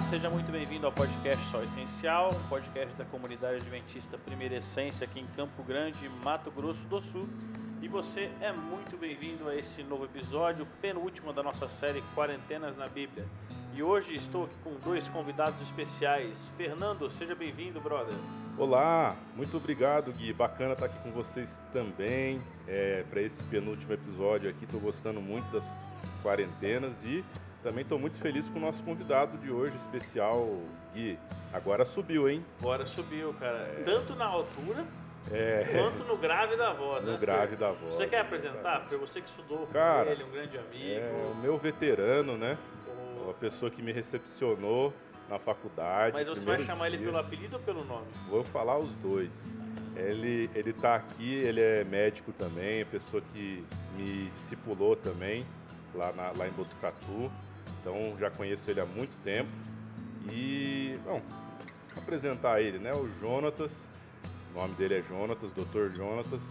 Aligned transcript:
Olá, 0.00 0.08
seja 0.08 0.30
muito 0.30 0.50
bem-vindo 0.50 0.86
ao 0.86 0.92
podcast 0.92 1.44
Só 1.50 1.62
Essencial, 1.62 2.30
um 2.32 2.48
podcast 2.48 2.96
da 2.96 3.04
comunidade 3.04 3.56
adventista 3.56 4.16
Primeira 4.16 4.56
Essência 4.56 5.04
aqui 5.04 5.20
em 5.20 5.26
Campo 5.36 5.62
Grande, 5.62 6.08
Mato 6.24 6.50
Grosso 6.50 6.86
do 6.86 7.02
Sul. 7.02 7.28
E 7.82 7.86
você 7.86 8.30
é 8.40 8.50
muito 8.50 8.96
bem-vindo 8.96 9.46
a 9.46 9.54
esse 9.54 9.82
novo 9.82 10.06
episódio, 10.06 10.66
penúltimo 10.80 11.34
da 11.34 11.42
nossa 11.42 11.68
série 11.68 12.02
Quarentenas 12.16 12.78
na 12.78 12.88
Bíblia. 12.88 13.26
E 13.74 13.82
hoje 13.82 14.14
estou 14.14 14.44
aqui 14.44 14.54
com 14.64 14.72
dois 14.82 15.06
convidados 15.08 15.60
especiais. 15.60 16.48
Fernando, 16.56 17.10
seja 17.10 17.34
bem-vindo, 17.34 17.78
brother. 17.78 18.14
Olá, 18.56 19.14
muito 19.36 19.58
obrigado, 19.58 20.10
Gui. 20.12 20.32
Bacana 20.32 20.72
estar 20.72 20.86
aqui 20.86 20.98
com 21.00 21.10
vocês 21.10 21.60
também 21.74 22.40
é, 22.66 23.04
para 23.10 23.20
esse 23.20 23.42
penúltimo 23.44 23.92
episódio 23.92 24.48
aqui. 24.48 24.64
Estou 24.64 24.80
gostando 24.80 25.20
muito 25.20 25.52
das 25.52 25.64
quarentenas 26.22 26.94
e 27.04 27.22
também 27.62 27.82
estou 27.82 27.98
muito 27.98 28.18
feliz 28.18 28.48
com 28.48 28.58
o 28.58 28.62
nosso 28.62 28.82
convidado 28.82 29.36
de 29.38 29.50
hoje, 29.50 29.76
especial, 29.76 30.48
Gui. 30.94 31.18
Agora 31.52 31.84
subiu, 31.84 32.28
hein? 32.28 32.44
Agora 32.60 32.86
subiu, 32.86 33.34
cara. 33.34 33.58
É... 33.58 33.82
Tanto 33.84 34.14
na 34.14 34.24
altura 34.24 34.84
é... 35.30 35.66
quanto 35.72 36.04
no 36.04 36.16
grave 36.16 36.56
da 36.56 36.72
voz. 36.72 37.04
No 37.04 37.12
né, 37.12 37.18
grave 37.18 37.56
da 37.56 37.72
voz. 37.72 37.94
Você 37.94 38.06
quer 38.06 38.20
apresentar, 38.20 38.86
Fer? 38.88 38.98
Você 38.98 39.20
que 39.20 39.28
estudou 39.28 39.66
cara, 39.66 40.06
com 40.06 40.10
ele, 40.12 40.24
um 40.24 40.30
grande 40.30 40.56
amigo. 40.56 41.00
É 41.00 41.32
o 41.32 41.36
meu 41.36 41.58
veterano, 41.58 42.36
né? 42.36 42.56
Oh. 42.86 43.24
Uma 43.24 43.34
pessoa 43.34 43.70
que 43.70 43.82
me 43.82 43.92
recepcionou 43.92 44.92
na 45.28 45.38
faculdade. 45.38 46.14
Mas 46.14 46.28
você 46.28 46.44
vai 46.44 46.58
chamar 46.60 46.88
dia. 46.88 46.96
ele 46.96 47.04
pelo 47.04 47.18
apelido 47.18 47.56
ou 47.56 47.62
pelo 47.62 47.84
nome? 47.84 48.06
Vou 48.28 48.42
falar 48.42 48.78
os 48.78 48.92
dois. 48.96 49.32
Ele, 49.94 50.48
ele 50.54 50.72
tá 50.72 50.94
aqui, 50.94 51.34
ele 51.34 51.60
é 51.60 51.84
médico 51.84 52.32
também, 52.32 52.80
é 52.80 52.84
pessoa 52.84 53.22
que 53.32 53.64
me 53.96 54.30
discipulou 54.30 54.96
também 54.96 55.44
lá, 55.94 56.12
na, 56.12 56.32
lá 56.36 56.48
em 56.48 56.52
Botucatu. 56.52 57.30
Então 57.80 58.14
já 58.18 58.30
conheço 58.30 58.70
ele 58.70 58.80
há 58.80 58.86
muito 58.86 59.16
tempo. 59.22 59.48
E, 60.30 60.98
bom, 61.04 61.20
apresentar 61.96 62.60
ele, 62.60 62.78
né? 62.78 62.92
O 62.92 63.08
Jonatas, 63.20 63.72
o 64.54 64.58
nome 64.58 64.74
dele 64.74 64.94
é 64.98 65.02
Jonatas, 65.02 65.50
Dr. 65.52 65.94
Jonatas. 65.94 66.42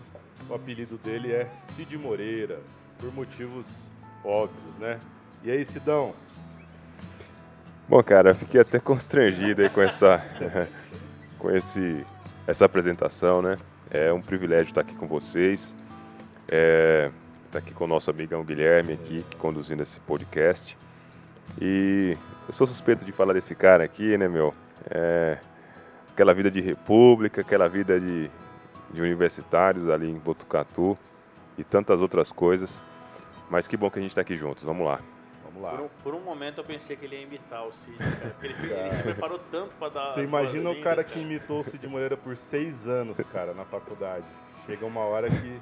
O 0.50 0.54
apelido 0.54 0.98
dele 0.98 1.32
é 1.32 1.50
Cid 1.76 1.98
Moreira, 1.98 2.60
por 2.98 3.14
motivos 3.14 3.68
óbvios, 4.24 4.78
né? 4.78 5.00
E 5.44 5.52
aí, 5.52 5.66
Sidão? 5.66 6.14
Bom, 7.88 8.02
cara, 8.04 8.34
fiquei 8.34 8.62
até 8.62 8.80
constrangido 8.80 9.62
aí 9.62 9.70
com 9.70 9.82
essa, 9.82 10.24
com 11.38 11.52
esse, 11.52 12.06
essa 12.48 12.66
apresentação, 12.66 13.42
né? 13.42 13.58
É 13.90 14.14
um 14.14 14.22
privilégio 14.22 14.70
estar 14.70 14.82
aqui 14.82 14.96
com 14.96 15.08
vocês. 15.08 15.76
É, 16.48 17.12
estar 17.46 17.60
aqui 17.60 17.74
com 17.74 17.86
o 17.86 17.88
nosso 17.88 18.10
amigão 18.10 18.44
Guilherme 18.44 18.94
aqui, 18.94 19.26
conduzindo 19.40 19.82
esse 19.82 20.00
podcast. 20.02 20.78
E 21.62 22.18
eu 22.48 22.54
sou 22.54 22.68
suspeito 22.68 23.06
de 23.06 23.12
falar 23.12 23.34
desse 23.34 23.56
cara 23.56 23.84
aqui, 23.84 24.18
né, 24.18 24.28
meu? 24.28 24.54
É, 24.90 25.38
aquela 26.12 26.34
vida 26.34 26.52
de 26.52 26.62
república, 26.62 27.42
aquela 27.42 27.68
vida 27.68 28.00
de, 28.00 28.30
de 28.92 29.02
universitários 29.02 29.90
ali 29.90 30.10
em 30.10 30.18
Botucatu 30.18 30.98
e 31.58 31.64
tantas 31.64 32.02
outras 32.02 32.32
coisas. 32.32 32.84
Mas 33.50 33.68
que 33.68 33.76
bom 33.76 33.90
que 33.90 34.00
a 34.00 34.02
gente 34.02 34.12
está 34.12 34.22
aqui 34.22 34.38
juntos. 34.38 34.64
Vamos 34.64 34.86
lá. 34.86 35.00
Vamos 35.46 35.64
lá. 35.64 35.72
Por 35.72 35.80
um, 35.80 35.90
por 36.04 36.16
um, 36.16 36.20
momento 36.22 36.60
eu 36.60 36.64
pensei 36.64 36.96
que 36.96 37.06
ele 37.06 37.16
ia 37.16 37.24
imitar 37.24 37.66
o 37.66 37.72
Cid, 37.74 37.98
cara, 37.98 38.36
ele, 38.44 38.54
ele, 38.54 38.92
se 38.92 39.04
preparou 39.04 39.40
tanto 39.52 39.74
para 39.76 39.90
dar. 39.90 40.14
Você 40.14 40.24
imagina 40.24 40.70
o 40.70 40.82
cara 40.82 41.04
que 41.04 41.20
imitou 41.20 41.62
o 41.62 41.64
Cid 41.64 41.88
Moreira 41.88 42.16
por 42.16 42.38
seis 42.38 42.88
anos, 42.88 43.18
cara, 43.34 43.54
na 43.54 43.66
faculdade. 43.66 44.26
Chega 44.66 44.86
uma 44.86 45.02
hora 45.02 45.30
que. 45.30 45.62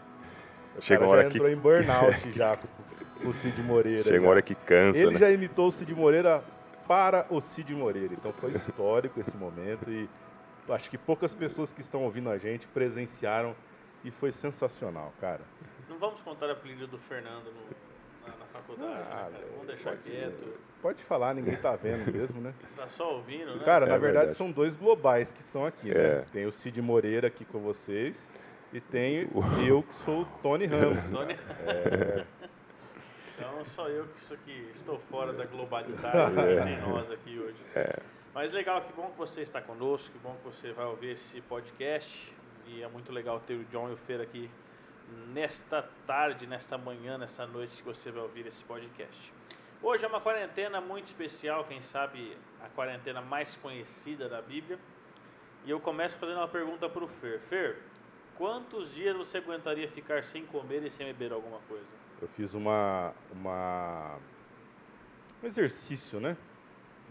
O 0.77 0.81
Chega 0.81 1.03
uma 1.03 1.11
hora 1.11 1.23
já 1.23 1.29
entrou 1.29 1.47
que... 1.47 1.53
em 1.53 1.57
burnout 1.57 2.31
já 2.33 2.57
o 3.25 3.33
Cid 3.33 3.61
Moreira. 3.61 4.03
Chega 4.03 4.19
uma 4.19 4.29
hora 4.29 4.41
que 4.41 4.55
cansa. 4.55 4.99
Ele 4.99 5.13
né? 5.13 5.19
já 5.19 5.31
imitou 5.31 5.67
o 5.67 5.71
Cid 5.71 5.93
Moreira 5.93 6.43
para 6.87 7.25
o 7.29 7.41
Cid 7.41 7.73
Moreira. 7.73 8.13
Então 8.13 8.31
foi 8.33 8.51
histórico 8.51 9.19
esse 9.19 9.35
momento 9.35 9.89
e 9.89 10.09
acho 10.69 10.89
que 10.89 10.97
poucas 10.97 11.33
pessoas 11.33 11.71
que 11.71 11.81
estão 11.81 12.03
ouvindo 12.03 12.29
a 12.29 12.37
gente 12.37 12.67
presenciaram 12.67 13.55
e 14.03 14.11
foi 14.11 14.31
sensacional, 14.31 15.13
cara. 15.19 15.41
Não 15.89 15.97
vamos 15.97 16.21
contar 16.21 16.49
a 16.49 16.53
apelido 16.53 16.87
do 16.87 16.97
Fernando 16.97 17.45
no, 17.45 18.27
na, 18.27 18.37
na, 18.37 18.45
faculdade, 18.45 18.93
né, 18.93 19.05
ah, 19.11 19.29
né, 19.31 19.39
Vamos 19.51 19.67
deixar 19.67 19.91
pode, 19.91 20.01
quieto. 20.03 20.53
Pode 20.81 21.03
falar, 21.03 21.33
ninguém 21.33 21.55
tá 21.55 21.75
vendo 21.75 22.11
mesmo, 22.11 22.41
né? 22.41 22.53
tá 22.75 22.87
só 22.87 23.15
ouvindo, 23.15 23.55
né? 23.55 23.65
Cara, 23.65 23.85
é 23.85 23.89
na 23.89 23.97
verdade, 23.97 24.27
verdade, 24.27 24.35
são 24.35 24.51
dois 24.51 24.75
globais 24.75 25.31
que 25.31 25.41
são 25.41 25.65
aqui, 25.65 25.89
né? 25.89 26.19
é. 26.19 26.25
Tem 26.31 26.45
o 26.45 26.51
Cid 26.51 26.81
Moreira 26.81 27.27
aqui 27.27 27.45
com 27.45 27.59
vocês 27.59 28.29
e 28.71 28.81
tem 28.81 29.29
eu 29.65 29.83
que 29.83 29.95
sou 30.05 30.21
o 30.21 30.25
Tony 30.41 30.65
Ramos. 30.67 31.09
Tony... 31.09 31.33
É, 31.65 32.25
então 33.37 33.63
só 33.65 33.87
eu 33.87 34.07
que, 34.07 34.37
que 34.37 34.71
estou 34.73 34.97
fora 34.97 35.31
da 35.31 35.45
globalidade 35.45 36.33
que 36.33 36.63
tem 36.63 36.81
nós 36.81 37.11
aqui 37.11 37.37
hoje. 37.37 37.57
É. 37.75 37.99
Mas 38.33 38.51
legal, 38.51 38.81
que 38.81 38.91
bom 38.93 39.11
que 39.11 39.17
você 39.17 39.41
está 39.41 39.61
conosco, 39.61 40.11
que 40.11 40.17
bom 40.17 40.35
que 40.37 40.45
você 40.45 40.71
vai 40.71 40.85
ouvir 40.85 41.11
esse 41.11 41.39
podcast. 41.41 42.33
E 42.65 42.81
é 42.81 42.87
muito 42.87 43.11
legal 43.11 43.39
ter 43.39 43.53
o 43.53 43.63
John 43.65 43.89
e 43.89 43.93
o 43.93 43.97
Fer 43.97 44.19
aqui 44.21 44.49
nesta 45.27 45.87
tarde, 46.07 46.47
nesta 46.47 46.79
manhã, 46.79 47.17
nesta 47.17 47.45
noite 47.45 47.77
que 47.77 47.83
você 47.83 48.11
vai 48.11 48.23
ouvir 48.23 48.47
esse 48.47 48.63
podcast. 48.63 49.31
Hoje 49.83 50.03
é 50.03 50.07
uma 50.07 50.19
quarentena 50.19 50.81
muito 50.81 51.05
especial, 51.05 51.63
quem 51.65 51.81
sabe 51.81 52.35
a 52.63 52.69
quarentena 52.69 53.21
mais 53.21 53.55
conhecida 53.55 54.27
da 54.27 54.41
Bíblia. 54.41 54.79
E 55.63 55.69
eu 55.69 55.79
começo 55.79 56.17
fazendo 56.17 56.37
uma 56.37 56.47
pergunta 56.47 56.89
para 56.89 57.03
o 57.03 57.07
Fer. 57.07 57.39
Fer, 57.41 57.77
quantos 58.35 58.93
dias 58.93 59.15
você 59.15 59.37
aguentaria 59.37 59.87
ficar 59.87 60.23
sem 60.23 60.43
comer 60.47 60.83
e 60.83 60.89
sem 60.89 61.05
beber 61.05 61.31
alguma 61.31 61.59
coisa? 61.69 62.06
Eu 62.21 62.27
fiz 62.29 62.53
uma, 62.53 63.13
uma 63.31 64.17
um 65.41 65.47
exercício, 65.47 66.19
né? 66.19 66.35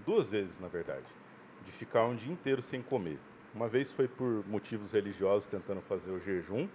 Duas 0.04 0.30
vezes, 0.30 0.58
na 0.58 0.68
verdade, 0.68 1.06
de 1.64 1.72
ficar 1.72 2.04
um 2.04 2.14
dia 2.14 2.32
inteiro 2.32 2.62
sem 2.62 2.82
comer. 2.82 3.18
Uma 3.54 3.68
vez 3.68 3.90
foi 3.90 4.08
por 4.08 4.46
motivos 4.46 4.92
religiosos, 4.92 5.46
tentando 5.46 5.80
fazer 5.80 6.10
o 6.10 6.20
jejum. 6.20 6.68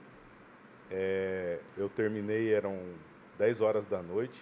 É, 0.90 1.60
eu 1.78 1.88
terminei, 1.90 2.54
eram 2.54 2.80
10 3.38 3.62
horas 3.62 3.86
da 3.86 4.02
noite, 4.02 4.40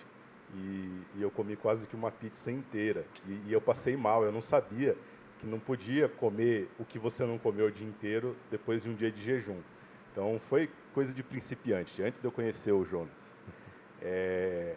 e, 0.55 1.01
e, 1.17 1.21
eu 1.21 1.29
comi 1.29 1.55
quase 1.55 1.85
que 1.85 1.95
uma 1.95 2.11
pizza 2.11 2.51
inteira. 2.51 3.05
E, 3.27 3.49
e 3.49 3.53
eu 3.53 3.61
passei 3.61 3.95
mal, 3.95 4.23
eu 4.23 4.31
não 4.31 4.41
sabia 4.41 4.95
que 5.39 5.45
não 5.45 5.59
podia 5.59 6.09
comer 6.09 6.69
o 6.79 6.85
que 6.85 6.97
você 6.97 7.25
não 7.25 7.37
comeu 7.37 7.67
o 7.67 7.71
dia 7.71 7.87
inteiro 7.87 8.35
depois 8.49 8.83
de 8.83 8.89
um 8.89 8.95
dia 8.95 9.11
de 9.11 9.21
jejum. 9.21 9.59
Então 10.11 10.39
foi 10.49 10.69
coisa 10.93 11.13
de 11.13 11.23
principiante, 11.23 12.01
antes 12.01 12.19
de 12.19 12.25
eu 12.25 12.31
conhecer 12.31 12.71
o 12.71 12.83
Jonas. 12.83 13.33
É, 14.01 14.75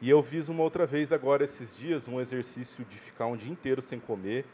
e 0.00 0.08
eu 0.08 0.22
fiz 0.22 0.48
uma 0.48 0.62
outra 0.62 0.86
vez 0.86 1.12
agora 1.12 1.44
esses 1.44 1.76
dias 1.76 2.06
um 2.06 2.20
exercício 2.20 2.84
de 2.84 2.98
ficar 2.98 3.26
um 3.26 3.36
dia 3.36 3.50
inteiro 3.50 3.82
sem 3.82 3.98
comer 3.98 4.44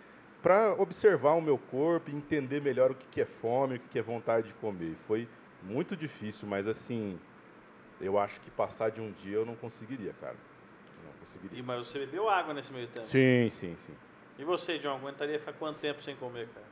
para 0.43 0.75
observar 0.75 1.33
o 1.33 1.41
meu 1.41 1.57
corpo 1.57 2.11
e 2.11 2.15
entender 2.15 2.61
melhor 2.61 2.91
o 2.91 2.95
que 2.95 3.21
é 3.21 3.25
fome, 3.25 3.77
o 3.77 3.81
que 3.81 3.99
é 3.99 4.03
vontade 4.03 4.49
de 4.49 4.55
comer. 4.55 4.95
Foi 5.07 5.29
muito 5.63 5.97
difícil, 5.97 6.47
mas 6.47 6.67
assim, 6.67 7.19
eu 8.01 8.19
acho 8.19 8.41
que 8.41 8.51
passar 8.51 8.91
de 8.91 9.01
um 9.01 9.11
dia 9.13 9.37
eu 9.37 9.47
não 9.47 9.57
conseguiria, 9.57 10.15
cara. 10.21 10.37
Não 11.05 11.13
conseguiria. 11.21 11.59
E, 11.59 11.63
mas 11.63 11.87
você 11.87 11.99
bebeu 11.99 12.29
água 12.29 12.53
nesse 12.53 12.73
meio 12.73 12.87
tempo? 12.89 13.07
Sim, 13.07 13.49
sim, 13.51 13.75
sim. 13.79 13.95
E 14.39 14.45
você, 14.45 14.79
John, 14.79 14.97
aguentaria 14.97 15.39
ficar 15.39 15.53
quanto 15.55 15.79
tempo 15.79 16.03
sem 16.03 16.17
comer, 16.17 16.49
cara? 16.49 16.67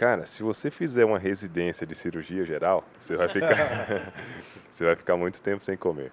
Cara, 0.00 0.24
se 0.24 0.42
você 0.42 0.70
fizer 0.70 1.04
uma 1.04 1.18
residência 1.18 1.86
de 1.86 1.94
cirurgia 1.94 2.42
geral, 2.42 2.88
você 2.98 3.14
vai 3.14 3.28
ficar, 3.28 4.14
você 4.70 4.82
vai 4.82 4.96
ficar 4.96 5.14
muito 5.14 5.42
tempo 5.42 5.62
sem 5.62 5.76
comer. 5.76 6.10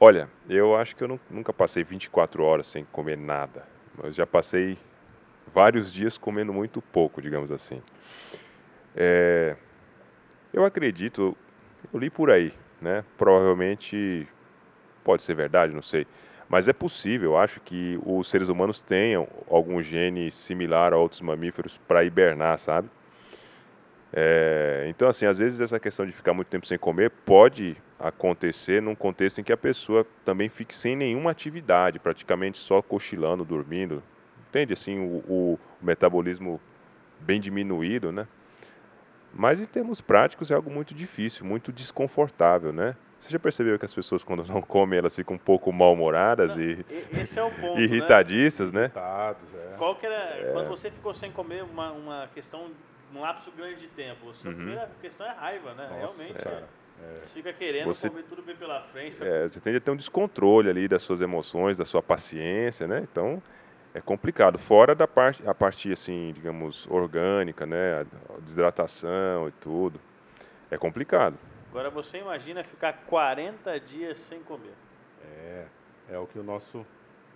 Olha, 0.00 0.30
eu 0.48 0.74
acho 0.74 0.96
que 0.96 1.04
eu 1.04 1.20
nunca 1.28 1.52
passei 1.52 1.84
24 1.84 2.42
horas 2.42 2.66
sem 2.66 2.86
comer 2.86 3.18
nada, 3.18 3.68
mas 4.02 4.14
já 4.14 4.26
passei 4.26 4.78
vários 5.52 5.92
dias 5.92 6.16
comendo 6.16 6.54
muito 6.54 6.80
pouco, 6.80 7.20
digamos 7.20 7.52
assim. 7.52 7.82
É, 8.96 9.56
eu 10.50 10.64
acredito, 10.64 11.36
eu 11.92 12.00
li 12.00 12.08
por 12.08 12.30
aí, 12.30 12.50
né? 12.80 13.04
Provavelmente 13.18 14.26
pode 15.04 15.20
ser 15.20 15.34
verdade, 15.34 15.70
não 15.70 15.82
sei. 15.82 16.06
Mas 16.48 16.68
é 16.68 16.72
possível, 16.72 17.32
eu 17.32 17.38
acho 17.38 17.60
que 17.60 17.98
os 18.04 18.28
seres 18.28 18.48
humanos 18.48 18.80
tenham 18.80 19.26
algum 19.50 19.82
gene 19.82 20.30
similar 20.30 20.92
a 20.92 20.96
outros 20.96 21.20
mamíferos 21.20 21.76
para 21.88 22.04
hibernar, 22.04 22.58
sabe? 22.58 22.88
É, 24.12 24.86
então, 24.88 25.08
assim, 25.08 25.26
às 25.26 25.38
vezes 25.38 25.60
essa 25.60 25.80
questão 25.80 26.06
de 26.06 26.12
ficar 26.12 26.32
muito 26.32 26.48
tempo 26.48 26.66
sem 26.66 26.78
comer 26.78 27.10
pode 27.10 27.76
acontecer 27.98 28.80
num 28.80 28.94
contexto 28.94 29.40
em 29.40 29.44
que 29.44 29.52
a 29.52 29.56
pessoa 29.56 30.06
também 30.24 30.48
fique 30.48 30.74
sem 30.74 30.94
nenhuma 30.94 31.32
atividade, 31.32 31.98
praticamente 31.98 32.58
só 32.58 32.80
cochilando, 32.80 33.44
dormindo. 33.44 34.02
Entende? 34.48 34.72
Assim, 34.72 34.98
o, 34.98 35.22
o 35.28 35.58
metabolismo 35.82 36.60
bem 37.20 37.40
diminuído, 37.40 38.12
né? 38.12 38.28
Mas 39.34 39.60
em 39.60 39.66
termos 39.66 40.00
práticos 40.00 40.50
é 40.50 40.54
algo 40.54 40.70
muito 40.70 40.94
difícil, 40.94 41.44
muito 41.44 41.72
desconfortável, 41.72 42.72
né? 42.72 42.96
Você 43.18 43.30
já 43.30 43.38
percebeu 43.38 43.78
que 43.78 43.84
as 43.84 43.94
pessoas, 43.94 44.22
quando 44.22 44.44
não 44.44 44.60
comem, 44.60 44.98
elas 44.98 45.16
ficam 45.16 45.36
um 45.36 45.38
pouco 45.38 45.72
mal-humoradas 45.72 46.56
e 46.56 46.84
esse 47.12 47.38
é 47.38 47.42
o 47.42 47.50
ponto, 47.50 47.80
irritadistas, 47.80 48.70
né? 48.70 48.82
Irritados, 48.82 49.54
é. 49.54 49.74
Qual 49.78 49.96
que 49.96 50.06
era, 50.06 50.14
é. 50.14 50.52
quando 50.52 50.68
você 50.68 50.90
ficou 50.90 51.14
sem 51.14 51.32
comer 51.32 51.64
uma, 51.64 51.92
uma 51.92 52.28
questão, 52.34 52.70
um 53.14 53.20
lapso 53.20 53.50
grande 53.56 53.80
de 53.80 53.88
tempo, 53.88 54.26
a 54.26 54.48
uhum. 54.48 54.54
primeira 54.54 54.90
questão 55.00 55.26
é 55.26 55.32
raiva, 55.32 55.72
né? 55.74 55.88
Nossa, 56.00 56.22
Realmente, 56.22 56.48
é. 56.48 56.64
É. 57.02 57.20
Você 57.22 57.34
fica 57.34 57.52
querendo 57.52 57.86
você, 57.86 58.08
comer 58.08 58.24
tudo 58.24 58.42
bem 58.42 58.56
pela 58.56 58.80
frente. 58.82 59.16
É, 59.20 59.46
você 59.46 59.60
tende 59.60 59.76
a 59.78 59.80
ter 59.80 59.90
um 59.90 59.96
descontrole 59.96 60.68
ali 60.70 60.88
das 60.88 61.02
suas 61.02 61.20
emoções, 61.20 61.76
da 61.76 61.84
sua 61.84 62.02
paciência, 62.02 62.86
né? 62.86 63.06
Então, 63.10 63.42
é 63.94 64.00
complicado. 64.00 64.58
Fora 64.58 64.94
da 64.94 65.06
parte, 65.06 65.46
a 65.46 65.54
parte 65.54 65.92
assim, 65.92 66.32
digamos, 66.34 66.86
orgânica, 66.90 67.66
né? 67.66 68.00
A 68.00 68.40
desidratação 68.40 69.48
e 69.48 69.52
tudo. 69.52 70.00
É 70.70 70.78
complicado. 70.78 71.36
Agora 71.70 71.90
você 71.90 72.18
imagina 72.18 72.64
ficar 72.64 72.92
40 73.06 73.78
dias 73.80 74.18
sem 74.18 74.42
comer. 74.42 74.74
É, 75.22 75.66
é 76.10 76.18
o 76.18 76.26
que 76.26 76.38
o 76.38 76.42
nosso 76.42 76.86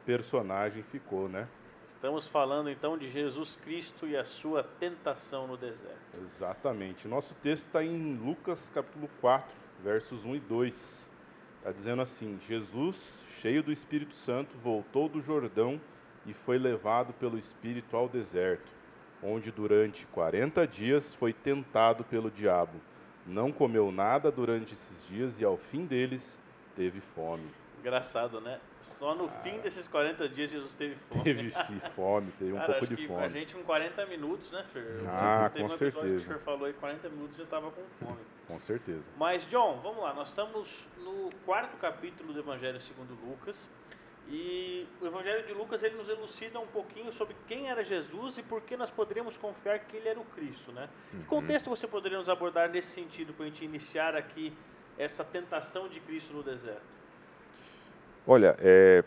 personagem 0.07 0.83
ficou, 0.83 1.29
né? 1.29 1.47
Estamos 1.89 2.27
falando 2.27 2.71
então 2.71 2.97
de 2.97 3.11
Jesus 3.11 3.57
Cristo 3.57 4.09
e 4.09 4.17
a 4.17 4.25
sua 4.25 4.63
tentação 4.63 5.47
no 5.47 5.57
deserto. 5.57 6.17
Exatamente. 6.25 7.07
Nosso 7.07 7.35
texto 7.43 7.67
está 7.67 7.85
em 7.85 8.17
Lucas 8.17 8.71
capítulo 8.71 9.11
4, 9.21 9.47
versos 9.85 10.25
1 10.25 10.37
e 10.37 10.41
2. 10.41 11.09
Está 11.59 11.73
dizendo 11.73 12.01
assim: 12.01 12.39
Jesus, 12.49 13.23
cheio 13.43 13.63
do 13.63 13.71
Espírito 13.71 14.15
Santo, 14.15 14.57
voltou 14.57 15.11
do 15.11 15.21
Jordão 15.21 15.79
e 16.25 16.33
foi 16.33 16.59
levado 16.59 17.13
pelo 17.13 17.37
Espírito 17.37 17.95
ao 17.95 18.09
deserto, 18.09 18.73
onde 19.23 19.53
durante 19.53 20.07
40 20.07 20.67
dias 20.67 21.15
foi 21.15 21.35
tentado 21.35 22.03
pelo 22.05 22.31
diabo. 22.31 22.81
Não 23.27 23.53
comeu 23.53 23.93
nada 23.93 24.31
durante 24.31 24.75
esses 24.75 25.07
dias 25.07 25.41
e 25.41 25.45
ao 25.45 25.57
fim 25.57 25.85
deles 25.85 26.39
teve 26.75 27.01
fome. 27.01 27.49
Engraçado, 27.81 28.41
né? 28.41 28.61
Só 28.83 29.15
no 29.15 29.25
ah, 29.27 29.41
fim 29.43 29.59
desses 29.61 29.89
40 29.89 30.29
dias 30.29 30.51
Jesus 30.51 30.75
teve 30.75 30.97
fome. 31.09 31.25
Teve 31.25 31.51
fome, 31.97 32.33
teve 32.39 32.53
um 32.53 32.57
Cara, 32.57 32.75
pouco 32.75 32.87
de 32.87 33.07
fome. 33.07 33.25
A 33.25 33.29
gente 33.29 33.55
com 33.55 33.63
40 33.63 34.07
minutos, 34.07 34.51
né, 34.51 34.65
Fer? 34.73 35.03
Ah, 35.09 35.51
com 35.51 35.69
certeza. 35.71 36.27
Que 36.27 36.33
o 36.33 36.35
Fer 36.35 36.39
falou 36.41 36.67
aí 36.67 36.73
40 36.75 37.09
minutos 37.09 37.37
já 37.37 37.45
estava 37.45 37.71
com 37.71 37.83
fome. 37.99 38.19
com 38.47 38.59
certeza. 38.61 39.11
Mas, 39.17 39.47
John, 39.47 39.81
vamos 39.83 40.03
lá. 40.03 40.13
Nós 40.13 40.29
estamos 40.29 40.87
no 40.99 41.31
quarto 41.47 41.77
capítulo 41.79 42.33
do 42.35 42.41
Evangelho 42.41 42.79
segundo 42.81 43.15
Lucas. 43.27 43.69
E 44.29 44.87
o 45.01 45.07
Evangelho 45.07 45.45
de 45.45 45.53
Lucas 45.53 45.83
ele 45.83 45.97
nos 45.97 46.09
elucida 46.09 46.61
um 46.61 46.67
pouquinho 46.67 47.13
sobre 47.13 47.35
quem 47.49 47.69
era 47.69 47.83
Jesus 47.83 48.39
e 48.39 48.43
por 48.43 48.61
que 48.61 48.77
nós 48.77 48.91
poderíamos 48.91 49.37
confiar 49.37 49.81
que 49.81 49.97
ele 49.97 50.09
era 50.09 50.21
o 50.21 50.25
Cristo, 50.25 50.71
né? 50.73 50.89
Uhum. 51.13 51.21
Que 51.21 51.27
contexto 51.27 51.69
você 51.69 51.87
poderia 51.87 52.19
nos 52.19 52.29
abordar 52.29 52.71
nesse 52.71 52.89
sentido 52.89 53.33
para 53.33 53.47
a 53.47 53.49
gente 53.49 53.65
iniciar 53.65 54.15
aqui 54.15 54.53
essa 54.97 55.25
tentação 55.25 55.89
de 55.89 55.99
Cristo 56.01 56.33
no 56.33 56.43
deserto? 56.43 56.83
Olha, 58.27 58.55
é, 58.61 59.03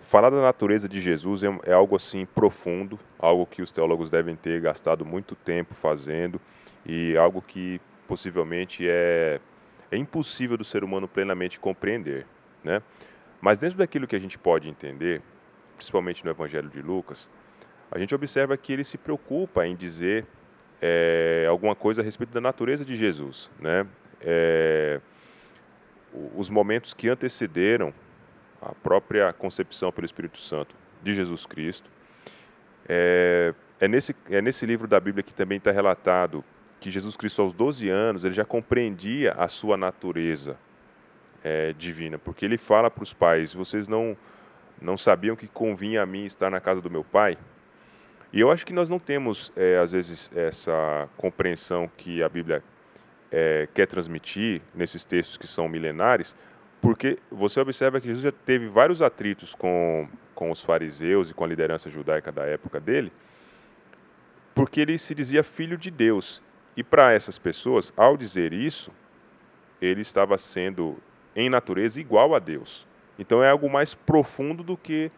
falar 0.00 0.30
da 0.30 0.40
natureza 0.40 0.88
de 0.88 1.00
Jesus 1.00 1.42
é, 1.42 1.48
é, 1.64 1.72
algo 1.72 1.96
assim 1.96 2.26
profundo, 2.26 2.98
algo 3.18 3.46
que 3.46 3.62
os 3.62 3.70
teólogos 3.70 4.10
devem 4.10 4.36
ter 4.36 4.60
gastado 4.60 5.04
muito 5.04 5.34
tempo 5.34 5.74
fazendo 5.74 6.40
e 6.86 7.16
algo 7.16 7.40
que 7.42 7.80
possivelmente 8.06 8.86
é, 8.88 9.40
é 9.90 9.96
impossível 9.96 10.56
do 10.56 10.64
ser 10.64 10.84
humano 10.84 11.08
plenamente 11.08 11.58
compreender, 11.58 12.26
né? 12.62 12.82
Mas 13.44 13.58
dentro 13.58 13.76
daquilo 13.76 14.06
que 14.06 14.16
a 14.16 14.18
gente 14.18 14.38
pode 14.38 14.70
entender, 14.70 15.20
principalmente 15.76 16.24
no 16.24 16.30
Evangelho 16.30 16.70
de 16.70 16.80
Lucas, 16.80 17.28
a 17.90 17.98
gente 17.98 18.14
observa 18.14 18.56
que 18.56 18.72
ele 18.72 18.82
se 18.82 18.96
preocupa 18.96 19.66
em 19.66 19.76
dizer 19.76 20.24
é, 20.80 21.44
alguma 21.46 21.74
coisa 21.74 22.00
a 22.00 22.04
respeito 22.04 22.32
da 22.32 22.40
natureza 22.40 22.86
de 22.86 22.96
Jesus, 22.96 23.50
né? 23.60 23.86
É, 24.18 24.98
os 26.34 26.48
momentos 26.48 26.94
que 26.94 27.06
antecederam 27.06 27.92
a 28.62 28.74
própria 28.76 29.30
concepção 29.34 29.92
pelo 29.92 30.06
Espírito 30.06 30.38
Santo 30.38 30.74
de 31.02 31.12
Jesus 31.12 31.44
Cristo. 31.44 31.90
É, 32.88 33.52
é, 33.78 33.86
nesse, 33.86 34.16
é 34.30 34.40
nesse 34.40 34.64
livro 34.64 34.88
da 34.88 34.98
Bíblia 34.98 35.22
que 35.22 35.34
também 35.34 35.58
está 35.58 35.70
relatado 35.70 36.42
que 36.80 36.90
Jesus 36.90 37.14
Cristo, 37.14 37.42
aos 37.42 37.52
12 37.52 37.90
anos, 37.90 38.24
ele 38.24 38.32
já 38.32 38.46
compreendia 38.46 39.32
a 39.32 39.48
sua 39.48 39.76
natureza, 39.76 40.56
é, 41.44 41.74
divina, 41.74 42.18
porque 42.18 42.44
ele 42.44 42.56
fala 42.56 42.90
para 42.90 43.04
os 43.04 43.12
pais: 43.12 43.52
vocês 43.52 43.86
não 43.86 44.16
não 44.80 44.96
sabiam 44.96 45.36
que 45.36 45.46
convinha 45.46 46.02
a 46.02 46.06
mim 46.06 46.24
estar 46.24 46.50
na 46.50 46.60
casa 46.60 46.80
do 46.80 46.90
meu 46.90 47.04
pai? 47.04 47.38
E 48.32 48.40
eu 48.40 48.50
acho 48.50 48.66
que 48.66 48.72
nós 48.72 48.90
não 48.90 48.98
temos, 48.98 49.52
é, 49.54 49.78
às 49.78 49.92
vezes, 49.92 50.30
essa 50.34 51.08
compreensão 51.16 51.88
que 51.96 52.20
a 52.22 52.28
Bíblia 52.28 52.64
é, 53.30 53.68
quer 53.72 53.86
transmitir 53.86 54.60
nesses 54.74 55.04
textos 55.04 55.36
que 55.36 55.46
são 55.46 55.68
milenares, 55.68 56.34
porque 56.82 57.18
você 57.30 57.60
observa 57.60 58.00
que 58.00 58.08
Jesus 58.08 58.24
já 58.24 58.32
teve 58.32 58.66
vários 58.66 59.00
atritos 59.00 59.54
com, 59.54 60.08
com 60.34 60.50
os 60.50 60.62
fariseus 60.62 61.30
e 61.30 61.34
com 61.34 61.44
a 61.44 61.46
liderança 61.46 61.88
judaica 61.88 62.32
da 62.32 62.44
época 62.44 62.80
dele, 62.80 63.12
porque 64.52 64.80
ele 64.80 64.98
se 64.98 65.14
dizia 65.14 65.44
filho 65.44 65.78
de 65.78 65.90
Deus. 65.90 66.42
E 66.76 66.82
para 66.82 67.12
essas 67.12 67.38
pessoas, 67.38 67.92
ao 67.96 68.16
dizer 68.16 68.52
isso, 68.52 68.90
ele 69.80 70.00
estava 70.00 70.36
sendo 70.36 70.98
em 71.34 71.48
natureza 71.48 72.00
igual 72.00 72.34
a 72.34 72.38
Deus. 72.38 72.86
Então 73.18 73.42
é 73.42 73.50
algo 73.50 73.68
mais 73.70 73.94
profundo 73.94 74.62
do 74.62 74.76
que 74.76 75.10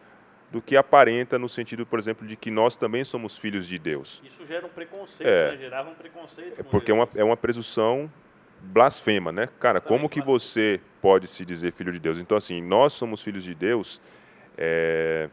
do 0.49 0.61
que 0.61 0.77
aparenta 0.77 1.37
no 1.37 1.49
sentido, 1.49 1.85
por 1.85 1.99
exemplo, 1.99 2.25
de 2.25 2.37
que 2.37 2.49
nós 2.49 2.77
também 2.77 3.03
somos 3.03 3.37
filhos 3.37 3.67
de 3.67 3.77
Deus. 3.77 4.21
Isso 4.25 4.45
gera 4.45 4.65
um 4.65 4.69
preconceito, 4.69 5.27
é, 5.27 5.51
né? 5.51 5.57
gerava 5.57 5.89
um 5.89 5.93
preconceito. 5.93 6.59
É 6.59 6.63
porque 6.63 6.89
é 6.89 6.93
uma, 6.93 7.09
é 7.15 7.23
uma 7.23 7.35
presunção 7.35 8.09
blasfema, 8.61 9.31
né? 9.31 9.49
Cara, 9.59 9.81
como 9.81 10.07
que 10.07 10.21
você 10.21 10.79
pode 11.01 11.27
se 11.27 11.45
dizer 11.45 11.73
filho 11.73 11.91
de 11.91 11.99
Deus? 11.99 12.17
Então, 12.17 12.37
assim, 12.37 12.61
nós 12.61 12.93
somos 12.93 13.21
filhos 13.21 13.43
de 13.43 13.53
Deus, 13.53 14.01
é... 14.57 15.29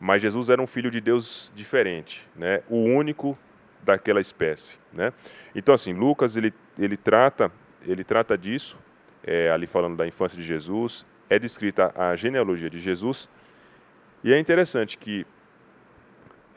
mas 0.00 0.22
Jesus 0.22 0.48
era 0.48 0.60
um 0.60 0.66
filho 0.66 0.90
de 0.90 1.02
Deus 1.02 1.52
diferente, 1.54 2.26
né? 2.34 2.62
O 2.70 2.78
único 2.78 3.38
daquela 3.82 4.22
espécie, 4.22 4.78
né? 4.90 5.12
Então, 5.54 5.74
assim, 5.74 5.92
Lucas 5.92 6.34
ele 6.34 6.52
ele 6.78 6.96
trata 6.96 7.52
ele 7.86 8.04
trata 8.04 8.36
disso 8.36 8.76
é, 9.24 9.50
ali 9.50 9.66
falando 9.66 9.96
da 9.96 10.06
infância 10.06 10.36
de 10.36 10.44
Jesus, 10.44 11.06
é 11.28 11.38
descrita 11.38 11.92
a 11.94 12.16
genealogia 12.16 12.70
de 12.70 12.78
Jesus, 12.78 13.28
e 14.22 14.32
é 14.32 14.38
interessante 14.38 14.98
que 14.98 15.26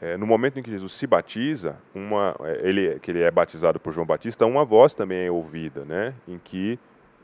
é, 0.01 0.17
no 0.17 0.27
momento 0.27 0.59
em 0.59 0.63
que 0.63 0.69
Jesus 0.69 0.91
se 0.93 1.07
batiza, 1.07 1.77
uma, 1.95 2.35
é, 2.41 2.67
ele, 2.67 2.99
que 2.99 3.09
ele 3.09 3.21
é 3.21 3.31
batizado 3.31 3.79
por 3.79 3.93
João 3.93 4.05
Batista, 4.05 4.45
uma 4.45 4.65
voz 4.65 4.93
também 4.93 5.25
é 5.25 5.31
ouvida, 5.31 5.85
né, 5.85 6.13
em 6.27 6.37
que 6.37 6.77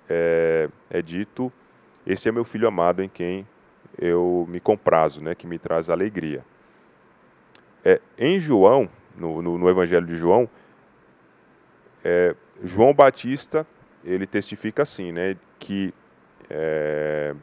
é, 0.09 0.69
é 0.89 1.01
dito: 1.01 1.51
Este 2.07 2.29
é 2.29 2.31
meu 2.31 2.45
filho 2.45 2.67
amado 2.67 3.03
em 3.03 3.09
quem 3.09 3.45
eu 3.97 4.45
me 4.47 4.61
comprazo, 4.61 5.21
né, 5.21 5.35
que 5.35 5.45
me 5.45 5.59
traz 5.59 5.89
alegria. 5.89 6.41
É, 7.83 7.99
em 8.17 8.39
João, 8.39 8.89
no, 9.17 9.41
no, 9.41 9.57
no 9.57 9.69
Evangelho 9.69 10.05
de 10.05 10.15
João, 10.15 10.49
é, 12.03 12.33
João 12.63 12.93
Batista 12.93 13.67
ele 14.03 14.25
testifica 14.25 14.83
assim, 14.83 15.11
né, 15.11 15.35
que 15.57 15.93
é, 16.49 17.35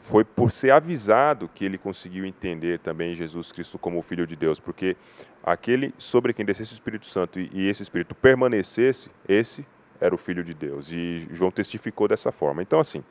foi 0.00 0.24
por 0.24 0.50
ser 0.50 0.70
avisado 0.70 1.48
que 1.54 1.64
ele 1.64 1.78
conseguiu 1.78 2.24
entender 2.24 2.78
também 2.78 3.14
Jesus 3.14 3.52
Cristo 3.52 3.78
como 3.78 3.98
o 3.98 4.02
Filho 4.02 4.26
de 4.26 4.34
Deus, 4.34 4.58
porque 4.58 4.96
aquele 5.42 5.94
sobre 5.98 6.32
quem 6.32 6.44
descesse 6.44 6.72
o 6.72 6.74
Espírito 6.74 7.06
Santo 7.06 7.38
e, 7.38 7.50
e 7.52 7.68
esse 7.68 7.82
Espírito 7.82 8.14
permanecesse, 8.14 9.10
esse 9.28 9.64
era 10.00 10.14
o 10.14 10.18
Filho 10.18 10.42
de 10.42 10.54
Deus. 10.54 10.90
E 10.90 11.28
João 11.30 11.50
testificou 11.50 12.08
dessa 12.08 12.32
forma. 12.32 12.62
Então, 12.62 12.80
assim, 12.80 13.04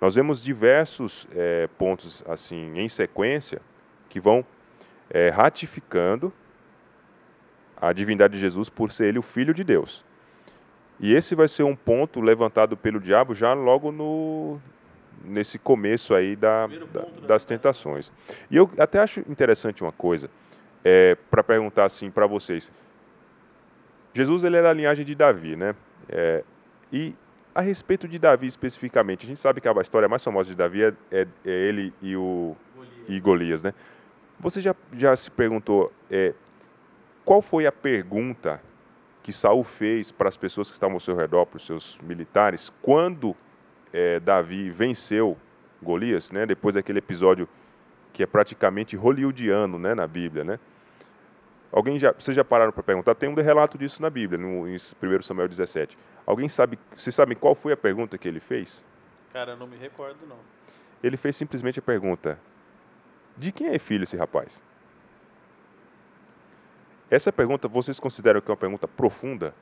nós 0.00 0.14
vemos 0.14 0.42
diversos 0.42 1.26
é, 1.34 1.68
pontos 1.76 2.22
assim 2.26 2.78
em 2.78 2.88
sequência 2.88 3.60
que 4.08 4.20
vão 4.20 4.44
é, 5.10 5.28
ratificando 5.30 6.32
a 7.76 7.92
divindade 7.92 8.34
de 8.34 8.40
Jesus 8.40 8.68
por 8.68 8.90
ser 8.92 9.06
ele 9.06 9.18
o 9.18 9.22
Filho 9.22 9.52
de 9.52 9.64
Deus. 9.64 10.04
E 11.00 11.14
esse 11.14 11.34
vai 11.34 11.48
ser 11.48 11.62
um 11.62 11.76
ponto 11.76 12.20
levantado 12.20 12.76
pelo 12.76 13.00
diabo 13.00 13.34
já 13.34 13.52
logo 13.52 13.92
no 13.92 14.58
nesse 15.24 15.58
começo 15.58 16.14
aí 16.14 16.36
da, 16.36 16.66
da 16.66 17.04
das 17.26 17.44
tentações. 17.44 18.12
E 18.50 18.56
eu 18.56 18.70
até 18.78 19.00
acho 19.00 19.20
interessante 19.28 19.82
uma 19.82 19.92
coisa, 19.92 20.30
é, 20.84 21.16
para 21.30 21.42
perguntar 21.42 21.84
assim 21.84 22.10
para 22.10 22.26
vocês. 22.26 22.70
Jesus 24.14 24.44
ele 24.44 24.56
era 24.56 24.70
a 24.70 24.72
linhagem 24.72 25.04
de 25.04 25.14
Davi, 25.14 25.54
né? 25.56 25.74
É, 26.08 26.42
e 26.92 27.14
a 27.54 27.60
respeito 27.60 28.08
de 28.08 28.18
Davi 28.18 28.46
especificamente, 28.46 29.26
a 29.26 29.28
gente 29.28 29.40
sabe 29.40 29.60
que 29.60 29.68
a 29.68 29.82
história 29.82 30.08
mais 30.08 30.22
famosa 30.22 30.50
de 30.50 30.56
Davi 30.56 30.84
é, 30.84 30.94
é, 31.10 31.26
é 31.44 31.50
ele 31.50 31.92
e 32.00 32.16
o 32.16 32.56
Golias. 32.74 33.08
e 33.08 33.20
Golias, 33.20 33.62
né? 33.62 33.74
Você 34.40 34.60
já, 34.60 34.74
já 34.92 35.14
se 35.16 35.30
perguntou 35.30 35.92
é, 36.10 36.32
qual 37.24 37.42
foi 37.42 37.66
a 37.66 37.72
pergunta 37.72 38.62
que 39.28 39.32
Saul 39.34 39.62
fez 39.62 40.10
para 40.10 40.26
as 40.26 40.38
pessoas 40.38 40.68
que 40.68 40.72
estavam 40.72 40.94
ao 40.94 41.00
seu 41.00 41.14
redor, 41.14 41.44
para 41.44 41.58
os 41.58 41.66
seus 41.66 41.98
militares, 41.98 42.72
quando 42.80 43.36
é, 43.92 44.18
Davi 44.18 44.70
venceu 44.70 45.36
Golias, 45.82 46.30
né, 46.30 46.46
depois 46.46 46.74
daquele 46.74 47.00
episódio 47.00 47.46
que 48.10 48.22
é 48.22 48.26
praticamente 48.26 48.96
hollywoodiano 48.96 49.78
né, 49.78 49.94
na 49.94 50.06
Bíblia. 50.06 50.44
Né? 50.44 50.58
Alguém 51.70 51.98
já, 51.98 52.10
vocês 52.12 52.34
já 52.34 52.42
pararam 52.42 52.72
para 52.72 52.82
perguntar? 52.82 53.14
Tem 53.16 53.28
um 53.28 53.34
relato 53.34 53.76
disso 53.76 54.00
na 54.00 54.08
Bíblia, 54.08 54.38
no, 54.38 54.66
em 54.66 54.76
1 54.76 54.78
Samuel 55.20 55.46
17. 55.46 55.98
Alguém 56.24 56.48
sabe, 56.48 56.78
vocês 56.96 57.14
sabem 57.14 57.36
qual 57.36 57.54
foi 57.54 57.74
a 57.74 57.76
pergunta 57.76 58.16
que 58.16 58.26
ele 58.26 58.40
fez? 58.40 58.82
Cara, 59.30 59.54
não 59.56 59.66
me 59.66 59.76
recordo 59.76 60.26
não. 60.26 60.38
Ele 61.02 61.18
fez 61.18 61.36
simplesmente 61.36 61.80
a 61.80 61.82
pergunta: 61.82 62.40
de 63.36 63.52
quem 63.52 63.68
é 63.68 63.78
filho 63.78 64.04
esse 64.04 64.16
rapaz? 64.16 64.62
Essa 67.10 67.32
pergunta, 67.32 67.68
vocês 67.68 67.98
consideram 67.98 68.40
que 68.40 68.50
é 68.50 68.52
uma 68.52 68.56
pergunta 68.56 68.86
profunda? 68.86 69.54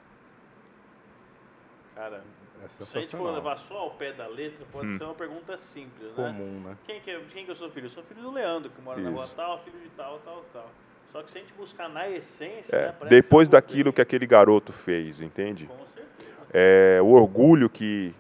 Cara, 1.95 2.23
É 2.65 2.69
se 2.69 2.99
a 2.99 3.00
gente 3.00 3.15
for 3.17 3.31
levar 3.33 3.57
só 3.59 3.76
ao 3.79 3.91
pé 3.93 4.12
da 4.12 4.26
letra, 4.26 4.67
pode 4.73 4.88
Hum. 4.88 4.99
ser 4.99 5.05
uma 5.05 5.15
pergunta 5.15 5.57
simples, 5.57 6.09
né? 6.09 6.15
Comum, 6.17 6.61
né? 6.65 6.76
Quem 6.85 7.00
que, 7.00 7.11
é, 7.11 7.21
quem 7.33 7.45
que 7.45 7.50
eu 7.50 7.55
sou 7.55 7.71
filho? 7.71 7.87
Eu 7.87 7.91
sou 7.91 8.03
filho 8.03 8.23
do 8.23 8.31
Leandro, 8.33 8.71
que 8.71 8.81
mora 8.83 9.00
na 9.00 9.11
rua 9.11 9.25
Isso. 9.25 9.35
tal, 9.37 9.62
filho 9.62 9.79
de 9.79 9.88
tal, 9.91 10.19
tal, 10.25 10.45
tal. 10.53 10.71
Só 11.12 11.23
que 11.23 11.31
se 11.31 11.38
a 11.38 11.41
gente 11.43 11.53
buscar 11.55 11.88
na 11.88 12.09
essência, 12.09 12.75
É, 12.75 12.87
né, 12.88 12.95
depois 13.09 13.49
daquilo 13.49 13.93
que 13.93 14.00
aquele 14.00 14.26
garoto 14.26 14.73
fez, 14.73 15.21
entende? 15.21 15.67
Com 15.67 15.87
certeza. 15.87 16.07
É, 16.53 16.99
o 17.03 17.09
orgulho 17.11 17.71
que, 17.71 18.12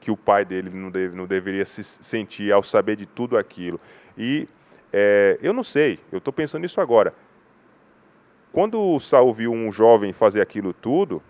que 0.00 0.10
o 0.10 0.16
pai 0.16 0.44
dele 0.44 0.68
não, 0.68 0.90
deve, 0.90 1.16
não 1.16 1.26
deveria 1.26 1.64
se 1.64 1.82
sentir 1.82 2.52
ao 2.52 2.62
saber 2.62 2.96
de 2.96 3.06
tudo 3.06 3.38
aquilo. 3.38 3.80
E 4.18 4.46
é, 4.92 5.38
eu 5.40 5.52
não 5.54 5.62
sei, 5.64 5.98
eu 6.12 6.18
estou 6.18 6.32
pensando 6.32 6.62
nisso 6.62 6.80
agora. 6.80 7.14
Quando 8.54 8.80
o 8.80 9.00
Saul 9.00 9.34
viu 9.34 9.52
um 9.52 9.72
jovem 9.72 10.12
fazer 10.12 10.40
aquilo 10.40 10.72
tudo, 10.72 11.20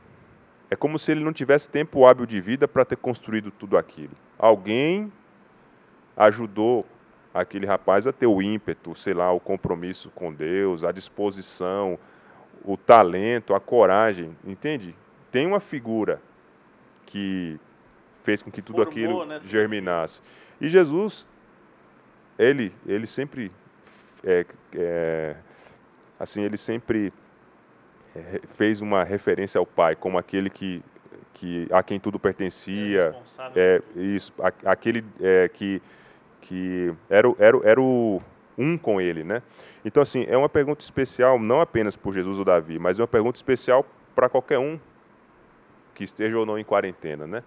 é 0.70 0.76
como 0.76 0.98
se 0.98 1.10
ele 1.10 1.24
não 1.24 1.32
tivesse 1.32 1.70
tempo 1.70 2.04
hábil 2.04 2.26
de 2.26 2.38
vida 2.38 2.68
para 2.68 2.84
ter 2.84 2.96
construído 2.96 3.50
tudo 3.50 3.78
aquilo. 3.78 4.12
Alguém 4.38 5.10
ajudou 6.14 6.84
aquele 7.32 7.64
rapaz 7.64 8.06
a 8.06 8.12
ter 8.12 8.26
o 8.26 8.42
ímpeto, 8.42 8.94
sei 8.94 9.14
lá, 9.14 9.32
o 9.32 9.40
compromisso 9.40 10.10
com 10.10 10.30
Deus, 10.34 10.84
a 10.84 10.92
disposição, 10.92 11.98
o 12.62 12.76
talento, 12.76 13.54
a 13.54 13.60
coragem, 13.60 14.36
entende? 14.44 14.94
Tem 15.32 15.46
uma 15.46 15.60
figura 15.60 16.20
que 17.06 17.58
fez 18.22 18.42
com 18.42 18.50
que 18.50 18.60
tudo 18.60 18.84
Formou, 18.84 18.92
aquilo 18.92 19.24
né, 19.24 19.40
germinasse. 19.46 20.20
E 20.60 20.68
Jesus, 20.68 21.26
ele, 22.38 22.70
ele 22.86 23.06
sempre, 23.06 23.50
é, 24.22 24.44
é, 24.74 25.36
assim, 26.24 26.42
ele 26.42 26.56
sempre 26.56 27.12
é, 28.16 28.40
fez 28.48 28.80
uma 28.80 29.04
referência 29.04 29.58
ao 29.58 29.66
Pai 29.66 29.94
como 29.94 30.18
aquele 30.18 30.50
que, 30.50 30.82
que 31.32 31.68
a 31.70 31.82
quem 31.82 32.00
tudo 32.00 32.18
pertencia, 32.18 33.14
é, 33.54 33.78
tudo. 33.80 34.00
isso, 34.02 34.32
a- 34.40 34.72
aquele 34.72 35.04
é, 35.20 35.48
que, 35.52 35.80
que 36.40 36.92
era, 37.08 37.28
o- 37.28 37.36
era, 37.38 37.56
era 37.62 37.80
o 37.80 38.20
um 38.56 38.78
com 38.78 39.00
ele, 39.00 39.24
né? 39.24 39.42
Então, 39.84 40.02
assim, 40.02 40.24
é 40.28 40.36
uma 40.36 40.48
pergunta 40.48 40.82
especial, 40.82 41.38
não 41.38 41.60
apenas 41.60 41.96
por 41.96 42.14
Jesus 42.14 42.38
ou 42.38 42.44
Davi, 42.44 42.78
mas 42.78 42.98
é 42.98 43.02
uma 43.02 43.08
pergunta 43.08 43.36
especial 43.36 43.84
para 44.14 44.28
qualquer 44.28 44.58
um 44.58 44.78
que 45.94 46.04
esteja 46.04 46.38
ou 46.38 46.46
não 46.46 46.58
em 46.58 46.64
quarentena, 46.64 47.26
né? 47.26 47.42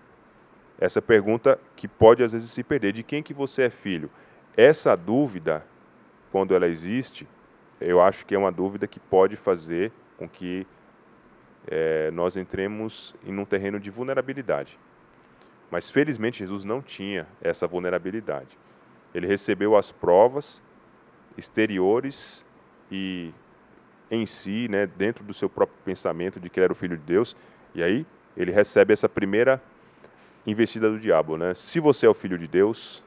Essa 0.79 1.01
pergunta 1.01 1.57
que 1.75 1.87
pode, 1.87 2.21
às 2.23 2.33
vezes, 2.33 2.51
se 2.51 2.61
perder. 2.61 2.91
De 2.91 3.01
quem 3.03 3.23
que 3.23 3.33
você 3.33 3.63
é 3.63 3.69
filho? 3.69 4.11
Essa 4.55 4.95
dúvida, 4.95 5.65
quando 6.31 6.53
ela 6.53 6.67
existe, 6.67 7.27
eu 7.79 8.01
acho 8.01 8.25
que 8.25 8.33
é 8.33 8.37
uma 8.37 8.51
dúvida 8.51 8.87
que 8.87 8.99
pode 8.99 9.35
fazer 9.35 9.91
com 10.17 10.27
que 10.27 10.65
eh, 11.67 12.09
nós 12.11 12.35
entremos 12.35 13.15
em 13.25 13.37
um 13.37 13.45
terreno 13.45 13.79
de 13.79 13.89
vulnerabilidade. 13.89 14.77
Mas 15.69 15.89
felizmente 15.89 16.39
Jesus 16.39 16.63
não 16.63 16.81
tinha 16.81 17.27
essa 17.41 17.67
vulnerabilidade. 17.67 18.57
Ele 19.13 19.27
recebeu 19.27 19.75
as 19.75 19.91
provas 19.91 20.61
exteriores 21.37 22.45
e 22.91 23.33
em 24.09 24.25
si, 24.25 24.67
né, 24.69 24.87
dentro 24.87 25.23
do 25.23 25.33
seu 25.33 25.49
próprio 25.49 25.77
pensamento 25.83 26.39
de 26.39 26.49
que 26.49 26.59
ele 26.59 26.65
era 26.65 26.73
o 26.73 26.75
filho 26.75 26.97
de 26.97 27.03
Deus, 27.03 27.35
e 27.75 27.83
aí 27.83 28.05
ele 28.35 28.51
recebe 28.51 28.93
essa 28.93 29.09
primeira 29.09 29.61
investida 30.45 30.89
do 30.89 30.97
diabo, 30.97 31.35
né? 31.35 31.53
Se 31.53 31.79
você 31.79 32.05
é 32.05 32.09
o 32.09 32.13
filho 32.13 32.37
de 32.37 32.47
Deus, 32.47 33.03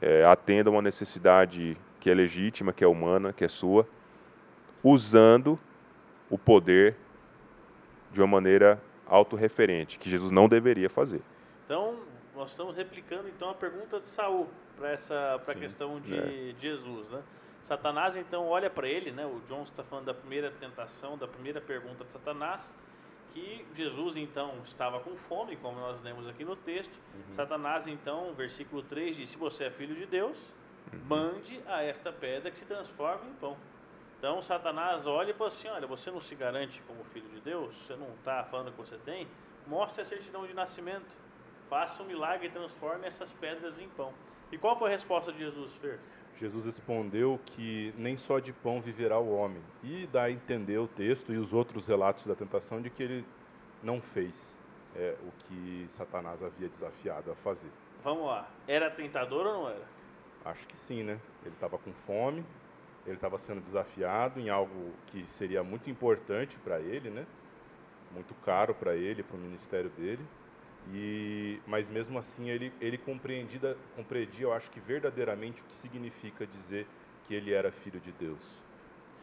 eh, 0.00 0.24
atenda 0.24 0.68
a 0.68 0.72
uma 0.72 0.82
necessidade 0.82 1.76
que 2.02 2.10
é 2.10 2.14
legítima, 2.14 2.72
que 2.72 2.82
é 2.82 2.86
humana, 2.86 3.32
que 3.32 3.44
é 3.44 3.48
sua, 3.48 3.86
usando 4.82 5.56
o 6.28 6.36
poder 6.36 6.96
de 8.10 8.20
uma 8.20 8.26
maneira 8.26 8.82
autorreferente, 9.06 10.00
que 10.00 10.10
Jesus 10.10 10.32
não 10.32 10.48
deveria 10.48 10.90
fazer. 10.90 11.22
Então, 11.64 12.00
nós 12.34 12.50
estamos 12.50 12.76
replicando 12.76 13.28
então 13.28 13.50
a 13.50 13.54
pergunta 13.54 14.00
de 14.00 14.08
Saul 14.08 14.48
para 14.76 14.90
essa 14.90 15.40
pra 15.44 15.54
Sim, 15.54 15.60
questão 15.60 16.00
de 16.00 16.18
é. 16.18 16.54
Jesus, 16.58 17.08
né? 17.08 17.22
Satanás 17.60 18.16
então 18.16 18.48
olha 18.48 18.68
para 18.68 18.88
ele, 18.88 19.12
né? 19.12 19.24
O 19.24 19.40
John 19.46 19.62
está 19.62 19.84
falando 19.84 20.06
da 20.06 20.14
primeira 20.14 20.50
tentação, 20.50 21.16
da 21.16 21.28
primeira 21.28 21.60
pergunta 21.60 22.04
de 22.04 22.10
Satanás, 22.10 22.74
que 23.32 23.64
Jesus 23.76 24.16
então 24.16 24.54
estava 24.64 24.98
com 24.98 25.16
fome, 25.16 25.54
como 25.54 25.78
nós 25.78 26.02
lemos 26.02 26.26
aqui 26.26 26.44
no 26.44 26.56
texto. 26.56 26.98
Satanás 27.30 27.86
então, 27.86 28.34
versículo 28.34 28.82
3 28.82 29.18
diz: 29.18 29.30
"Se 29.30 29.36
você 29.36 29.66
é 29.66 29.70
filho 29.70 29.94
de 29.94 30.04
Deus, 30.04 30.36
mande 31.06 31.60
a 31.66 31.82
esta 31.82 32.12
pedra 32.12 32.50
que 32.50 32.58
se 32.58 32.64
transforme 32.64 33.30
em 33.30 33.34
pão". 33.34 33.56
Então 34.18 34.40
Satanás 34.40 35.06
olha 35.06 35.32
e 35.32 35.34
fala 35.34 35.48
assim: 35.48 35.68
Olha, 35.68 35.86
você 35.86 36.10
não 36.10 36.20
se 36.20 36.34
garante 36.34 36.80
como 36.86 37.02
filho 37.04 37.28
de 37.28 37.40
Deus, 37.40 37.74
você 37.76 37.96
não 37.96 38.08
está 38.14 38.44
falando 38.44 38.70
que 38.70 38.78
você 38.78 38.96
tem, 38.98 39.26
mostre 39.66 40.02
a 40.02 40.04
certidão 40.04 40.46
de 40.46 40.54
nascimento, 40.54 41.18
faça 41.68 42.02
um 42.02 42.06
milagre 42.06 42.46
e 42.46 42.50
transforme 42.50 43.06
essas 43.06 43.32
pedras 43.32 43.78
em 43.78 43.88
pão. 43.88 44.12
E 44.52 44.58
qual 44.58 44.78
foi 44.78 44.88
a 44.88 44.92
resposta 44.92 45.32
de 45.32 45.38
Jesus, 45.38 45.74
Fer? 45.76 45.98
Jesus 46.38 46.64
respondeu 46.64 47.40
que 47.46 47.94
nem 47.96 48.16
só 48.16 48.38
de 48.38 48.52
pão 48.52 48.80
viverá 48.80 49.18
o 49.18 49.34
homem. 49.34 49.62
E 49.82 50.06
dá 50.06 50.24
a 50.24 50.30
entender 50.30 50.78
o 50.78 50.86
texto 50.86 51.32
e 51.32 51.38
os 51.38 51.52
outros 51.52 51.86
relatos 51.86 52.26
da 52.26 52.34
tentação 52.34 52.80
de 52.80 52.90
que 52.90 53.02
ele 53.02 53.24
não 53.82 54.00
fez 54.00 54.56
é, 54.94 55.16
o 55.22 55.32
que 55.44 55.86
Satanás 55.88 56.42
havia 56.42 56.68
desafiado 56.68 57.30
a 57.30 57.34
fazer. 57.34 57.70
Vamos 58.02 58.26
lá, 58.26 58.48
era 58.66 58.90
tentador 58.90 59.46
ou 59.46 59.52
não 59.52 59.68
era? 59.68 59.91
Acho 60.44 60.66
que 60.66 60.76
sim, 60.76 61.02
né? 61.02 61.18
Ele 61.44 61.54
estava 61.54 61.78
com 61.78 61.92
fome, 62.06 62.44
ele 63.06 63.14
estava 63.14 63.38
sendo 63.38 63.60
desafiado 63.60 64.40
em 64.40 64.48
algo 64.48 64.92
que 65.06 65.26
seria 65.26 65.62
muito 65.62 65.88
importante 65.88 66.56
para 66.58 66.80
ele, 66.80 67.10
né? 67.10 67.26
Muito 68.12 68.34
caro 68.44 68.74
para 68.74 68.94
ele, 68.94 69.22
para 69.22 69.36
o 69.36 69.40
ministério 69.40 69.90
dele. 69.90 70.24
E, 70.92 71.60
mas 71.66 71.90
mesmo 71.90 72.18
assim 72.18 72.50
ele, 72.50 72.72
ele 72.80 72.98
compreendia, 72.98 73.76
compreendia, 73.94 74.46
eu 74.46 74.52
acho 74.52 74.70
que 74.70 74.80
verdadeiramente 74.80 75.62
o 75.62 75.64
que 75.64 75.74
significa 75.74 76.44
dizer 76.46 76.86
que 77.26 77.34
ele 77.34 77.52
era 77.52 77.70
filho 77.70 78.00
de 78.00 78.10
Deus. 78.12 78.62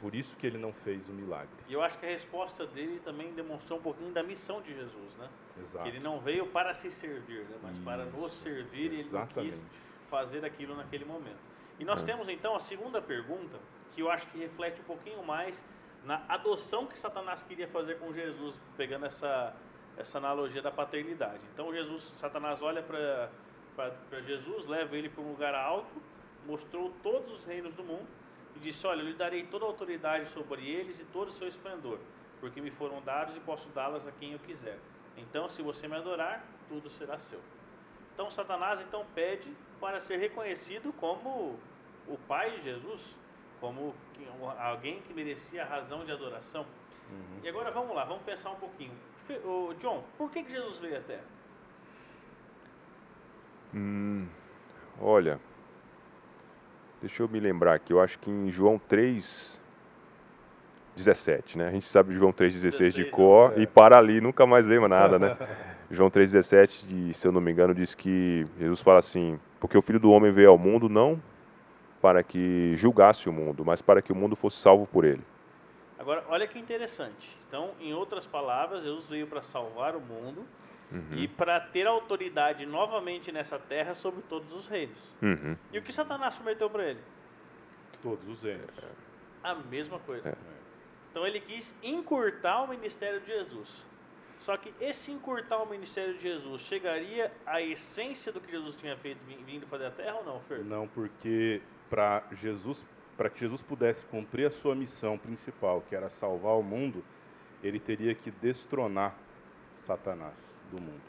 Por 0.01 0.15
isso 0.15 0.35
que 0.37 0.47
ele 0.47 0.57
não 0.57 0.71
fez 0.71 1.09
o 1.09 1.11
milagre. 1.11 1.49
E 1.67 1.73
eu 1.73 1.81
acho 1.81 1.97
que 1.99 2.05
a 2.05 2.09
resposta 2.09 2.65
dele 2.65 3.01
também 3.03 3.33
demonstrou 3.33 3.77
um 3.77 3.81
pouquinho 3.81 4.13
da 4.13 4.23
missão 4.23 4.61
de 4.61 4.73
Jesus, 4.73 5.13
né? 5.17 5.27
Exato. 5.61 5.83
Que 5.83 5.89
ele 5.89 5.99
não 5.99 6.21
veio 6.21 6.47
para 6.47 6.73
se 6.73 6.89
servir, 6.89 7.41
né? 7.41 7.57
mas 7.61 7.77
para 7.79 8.05
nos 8.05 8.31
Isso, 8.31 8.43
servir 8.43 8.93
e 8.93 8.99
ele 8.99 9.01
Exatamente. 9.01 9.51
quis 9.51 9.65
fazer 10.09 10.43
aquilo 10.45 10.75
naquele 10.75 11.05
momento. 11.05 11.39
E 11.79 11.85
nós 11.85 12.03
É. 12.03 12.05
temos 12.05 12.27
então 12.29 12.55
a 12.55 12.59
segunda 12.59 13.01
pergunta, 13.01 13.57
que 13.91 14.01
eu 14.01 14.11
acho 14.11 14.27
que 14.27 14.37
reflete 14.37 14.81
um 14.81 14.83
pouquinho 14.83 15.23
mais 15.23 15.63
na 16.03 16.21
adoção 16.27 16.85
que 16.85 16.97
Satanás 16.97 17.43
queria 17.43 17.67
fazer 17.67 17.99
com 17.99 18.13
Jesus, 18.13 18.55
pegando 18.77 19.05
essa, 19.05 19.53
essa 19.97 20.17
analogia 20.17 20.61
da 20.61 20.71
paternidade. 20.71 21.41
Então 21.53 21.73
Jesus, 21.73 22.13
Satanás 22.15 22.61
olha 22.61 22.81
para 22.83 23.29
Jesus, 24.25 24.67
leva 24.67 24.95
ele 24.95 25.09
para 25.09 25.21
um 25.23 25.29
lugar 25.29 25.53
alto, 25.55 26.01
mostrou 26.45 26.91
todos 27.03 27.31
os 27.31 27.45
reinos 27.45 27.73
do 27.73 27.83
mundo 27.83 28.07
e 28.55 28.59
disse: 28.59 28.85
Olha, 28.87 29.01
eu 29.01 29.05
lhe 29.07 29.13
darei 29.13 29.45
toda 29.47 29.65
a 29.65 29.67
autoridade 29.67 30.27
sobre 30.27 30.67
eles 30.69 30.99
e 30.99 31.05
todo 31.05 31.29
o 31.29 31.31
seu 31.31 31.47
esplendor, 31.47 31.99
porque 32.39 32.61
me 32.61 32.71
foram 32.71 33.01
dados 33.01 33.35
e 33.35 33.39
posso 33.39 33.67
dá-las 33.69 34.07
a 34.07 34.11
quem 34.11 34.33
eu 34.33 34.39
quiser. 34.39 34.77
Então, 35.17 35.49
se 35.49 35.61
você 35.61 35.87
me 35.87 35.95
adorar, 35.97 36.45
tudo 36.69 36.89
será 36.89 37.17
seu. 37.17 37.39
Então, 38.13 38.31
Satanás 38.31 38.79
então 38.81 39.05
pede 39.13 39.53
para 39.79 39.99
ser 39.99 40.17
reconhecido 40.17 40.93
como 40.93 41.55
o 42.07 42.17
Pai 42.27 42.51
de 42.51 42.63
Jesus, 42.63 43.15
como 43.59 43.93
alguém 44.57 45.01
que 45.01 45.13
merecia 45.13 45.63
a 45.63 45.65
razão 45.65 46.05
de 46.05 46.11
adoração. 46.11 46.65
Uhum. 47.11 47.39
E 47.43 47.49
agora 47.49 47.71
vamos 47.71 47.95
lá, 47.95 48.03
vamos 48.03 48.23
pensar 48.23 48.51
um 48.51 48.55
pouquinho. 48.55 48.93
Ô, 49.43 49.73
John, 49.79 50.03
por 50.17 50.31
que, 50.31 50.43
que 50.43 50.51
Jesus 50.51 50.77
veio 50.79 50.97
à 50.97 51.01
Terra? 51.01 51.23
Hum, 53.73 54.27
olha, 54.99 55.39
deixa 56.99 57.21
eu 57.21 57.29
me 57.29 57.39
lembrar 57.39 57.75
aqui, 57.75 57.93
eu 57.93 58.01
acho 58.01 58.17
que 58.17 58.31
em 58.31 58.49
João 58.49 58.79
3, 58.79 59.61
17, 60.95 61.57
né? 61.57 61.67
A 61.67 61.71
gente 61.71 61.85
sabe 61.85 62.15
João 62.15 62.33
3,16 62.33 62.49
de 62.49 62.61
16, 62.61 63.11
cor 63.11 63.53
é. 63.55 63.61
e 63.61 63.67
para 63.67 63.97
ali, 63.97 64.19
nunca 64.19 64.45
mais 64.45 64.67
lembra 64.67 64.89
nada, 64.89 65.19
né? 65.19 65.37
João 65.91 66.09
3,17, 66.09 66.87
de- 66.87 67.13
se 67.13 67.27
eu 67.27 67.31
não 67.31 67.41
me 67.41 67.51
engano, 67.51 67.73
diz 67.73 67.93
que 67.95 68.45
Jesus 68.57 68.81
fala 68.81 68.99
assim: 68.99 69.39
Porque 69.59 69.77
o 69.77 69.81
filho 69.81 69.99
do 69.99 70.11
homem 70.11 70.31
veio 70.31 70.49
ao 70.49 70.57
mundo 70.57 70.87
não 70.87 71.21
para 72.01 72.23
que 72.23 72.75
julgasse 72.77 73.27
o 73.27 73.33
mundo, 73.33 73.65
mas 73.65 73.81
para 73.81 74.01
que 74.01 74.11
o 74.11 74.15
mundo 74.15 74.35
fosse 74.35 74.57
salvo 74.57 74.87
por 74.87 75.03
ele. 75.03 75.21
Agora, 75.97 76.23
olha 76.29 76.47
que 76.47 76.57
interessante. 76.57 77.37
Então, 77.47 77.71
em 77.79 77.93
outras 77.93 78.25
palavras, 78.25 78.83
Jesus 78.83 79.07
veio 79.07 79.27
para 79.27 79.41
salvar 79.41 79.95
o 79.95 79.99
mundo 80.01 80.45
Uhum. 80.91 81.19
e 81.19 81.27
para 81.27 81.59
ter 81.59 81.85
autoridade 81.85 82.65
novamente 82.65 83.31
nessa 83.31 83.59
terra 83.59 83.93
sobre 83.93 84.23
todos 84.23 84.51
os 84.51 84.67
reinos. 84.67 84.97
Uhum. 85.21 85.55
E 85.71 85.77
o 85.77 85.83
que 85.83 85.93
Satanás 85.93 86.35
prometeu 86.35 86.67
para 86.67 86.83
ele? 86.83 86.99
Todos 88.01 88.27
os 88.27 88.41
reinos. 88.41 88.65
A 89.43 89.53
mesma 89.53 89.99
coisa. 89.99 90.29
É. 90.29 90.35
Então 91.11 91.27
ele 91.27 91.39
quis 91.41 91.75
encurtar 91.83 92.63
o 92.63 92.67
ministério 92.67 93.19
de 93.19 93.27
Jesus. 93.27 93.85
Só 94.39 94.55
que 94.55 94.73
esse 94.79 95.11
encurtar 95.11 95.57
o 95.57 95.69
ministério 95.69 96.13
de 96.15 96.21
Jesus 96.21 96.61
chegaria 96.61 97.31
à 97.45 97.61
essência 97.61 98.31
do 98.31 98.39
que 98.39 98.49
Jesus 98.49 98.75
tinha 98.75 98.95
feito 98.97 99.19
vindo 99.45 99.67
fazer 99.67 99.87
a 99.87 99.91
terra 99.91 100.15
ou 100.17 100.25
não, 100.25 100.39
Fer? 100.41 100.63
Não, 100.63 100.87
porque 100.87 101.61
para 101.89 102.23
Jesus, 102.31 102.85
para 103.17 103.29
que 103.29 103.39
Jesus 103.39 103.61
pudesse 103.61 104.05
cumprir 104.05 104.47
a 104.47 104.51
sua 104.51 104.73
missão 104.73 105.17
principal, 105.17 105.81
que 105.81 105.95
era 105.95 106.09
salvar 106.09 106.53
o 106.57 106.63
mundo, 106.63 107.03
ele 107.61 107.79
teria 107.79 108.15
que 108.15 108.31
destronar 108.31 109.15
Satanás 109.75 110.57
do 110.71 110.79
mundo. 110.79 111.01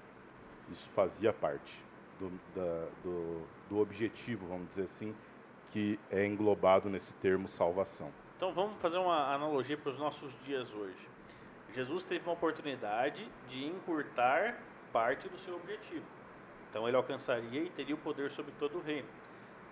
Isso 0.70 0.88
fazia 0.90 1.32
parte 1.32 1.80
do, 2.18 2.30
da, 2.54 2.88
do, 3.02 3.42
do 3.68 3.78
objetivo, 3.78 4.46
vamos 4.46 4.68
dizer 4.70 4.82
assim, 4.82 5.14
que 5.70 5.98
é 6.10 6.26
englobado 6.26 6.88
nesse 6.88 7.14
termo 7.14 7.46
salvação. 7.46 8.10
Então 8.36 8.52
vamos 8.52 8.80
fazer 8.80 8.98
uma 8.98 9.32
analogia 9.32 9.76
para 9.76 9.92
os 9.92 9.98
nossos 9.98 10.36
dias 10.44 10.72
hoje. 10.72 11.08
Jesus 11.74 12.04
teve 12.04 12.24
uma 12.24 12.32
oportunidade 12.32 13.28
de 13.48 13.64
encurtar 13.64 14.58
parte 14.92 15.28
do 15.28 15.38
seu 15.38 15.56
objetivo. 15.56 16.04
Então 16.68 16.86
ele 16.86 16.96
alcançaria 16.96 17.62
e 17.62 17.70
teria 17.70 17.94
o 17.94 17.98
poder 17.98 18.30
sobre 18.30 18.52
todo 18.58 18.78
o 18.78 18.80
reino. 18.80 19.08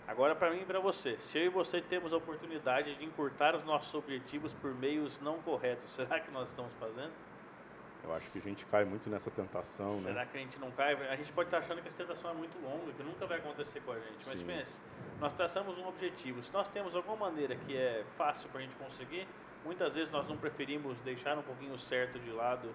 Agora, 0.06 0.34
para 0.34 0.50
mim 0.50 0.62
e 0.62 0.64
para 0.64 0.80
você, 0.80 1.18
se 1.18 1.38
eu 1.38 1.44
e 1.44 1.48
você 1.48 1.82
temos 1.82 2.12
a 2.14 2.16
oportunidade 2.16 2.94
de 2.94 3.04
encurtar 3.04 3.54
os 3.54 3.62
nossos 3.64 3.92
objetivos 3.92 4.54
por 4.54 4.74
meios 4.74 5.20
não 5.20 5.38
corretos, 5.42 5.90
será 5.92 6.18
que 6.18 6.30
nós 6.30 6.48
estamos 6.48 6.72
fazendo? 6.80 7.12
Eu 8.02 8.14
acho 8.14 8.30
que 8.30 8.38
a 8.38 8.42
gente 8.42 8.64
cai 8.66 8.84
muito 8.84 9.10
nessa 9.10 9.30
tentação, 9.30 9.90
Será 9.90 10.00
né? 10.00 10.12
Será 10.12 10.26
que 10.26 10.38
a 10.38 10.40
gente 10.40 10.58
não 10.58 10.70
cai? 10.70 10.94
A 11.08 11.16
gente 11.16 11.30
pode 11.32 11.48
estar 11.48 11.58
achando 11.58 11.82
que 11.82 11.88
essa 11.88 11.96
tentação 11.96 12.30
é 12.30 12.34
muito 12.34 12.58
longa, 12.62 12.92
que 12.92 13.02
nunca 13.02 13.26
vai 13.26 13.38
acontecer 13.38 13.80
com 13.80 13.92
a 13.92 13.98
gente. 13.98 14.24
Mas 14.26 14.38
Sim. 14.38 14.46
pense, 14.46 14.80
nós 15.20 15.32
traçamos 15.32 15.76
um 15.76 15.86
objetivo. 15.86 16.42
Se 16.42 16.52
nós 16.52 16.68
temos 16.68 16.94
alguma 16.94 17.16
maneira 17.16 17.56
que 17.56 17.76
é 17.76 18.04
fácil 18.16 18.48
para 18.48 18.60
a 18.60 18.62
gente 18.62 18.76
conseguir, 18.76 19.26
muitas 19.64 19.94
vezes 19.94 20.10
nós 20.10 20.28
não 20.28 20.36
preferimos 20.36 20.98
deixar 21.00 21.36
um 21.38 21.42
pouquinho 21.42 21.78
certo 21.78 22.18
de 22.18 22.30
lado 22.30 22.68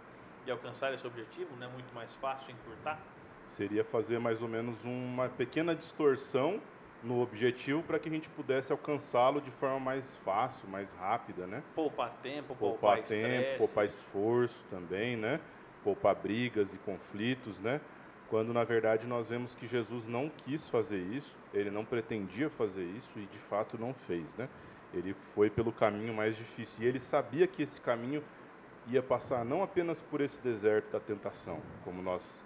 e 0.45 0.51
alcançar 0.51 0.93
esse 0.93 1.05
objetivo, 1.05 1.55
não 1.57 1.67
é 1.67 1.69
muito 1.69 1.93
mais 1.93 2.13
fácil 2.15 2.51
encurtar? 2.51 2.99
Seria 3.47 3.83
fazer 3.83 4.19
mais 4.19 4.41
ou 4.41 4.47
menos 4.47 4.83
uma 4.83 5.29
pequena 5.29 5.75
distorção 5.75 6.59
no 7.03 7.21
objetivo 7.21 7.83
para 7.83 7.99
que 7.99 8.07
a 8.07 8.11
gente 8.11 8.29
pudesse 8.29 8.71
alcançá-lo 8.71 9.41
de 9.41 9.51
forma 9.51 9.79
mais 9.79 10.15
fácil, 10.17 10.67
mais 10.69 10.93
rápida, 10.93 11.45
né? 11.45 11.61
Poupar 11.75 12.11
tempo, 12.23 12.55
poupar, 12.55 12.79
poupar 12.79 12.97
tempo, 13.03 13.27
estresse. 13.27 13.57
poupar 13.57 13.85
esforço 13.85 14.63
também, 14.69 15.17
né? 15.17 15.39
Poupar 15.83 16.15
brigas 16.15 16.73
e 16.73 16.77
conflitos, 16.77 17.59
né? 17.59 17.81
Quando 18.29 18.53
na 18.53 18.63
verdade 18.63 19.05
nós 19.05 19.29
vemos 19.29 19.53
que 19.53 19.67
Jesus 19.67 20.07
não 20.07 20.29
quis 20.29 20.67
fazer 20.69 20.99
isso, 20.99 21.35
ele 21.53 21.69
não 21.69 21.83
pretendia 21.83 22.49
fazer 22.49 22.85
isso 22.85 23.11
e 23.17 23.25
de 23.25 23.37
fato 23.37 23.77
não 23.77 23.93
fez, 23.93 24.33
né? 24.35 24.47
Ele 24.93 25.15
foi 25.33 25.49
pelo 25.49 25.71
caminho 25.71 26.13
mais 26.13 26.35
difícil 26.35 26.83
e 26.83 26.87
ele 26.87 26.99
sabia 26.99 27.47
que 27.47 27.63
esse 27.63 27.81
caminho 27.81 28.23
ia 28.87 29.01
passar 29.01 29.43
não 29.45 29.63
apenas 29.63 30.01
por 30.01 30.21
esse 30.21 30.41
deserto 30.41 30.91
da 30.91 30.99
tentação, 30.99 31.59
como 31.83 32.01
nós 32.01 32.43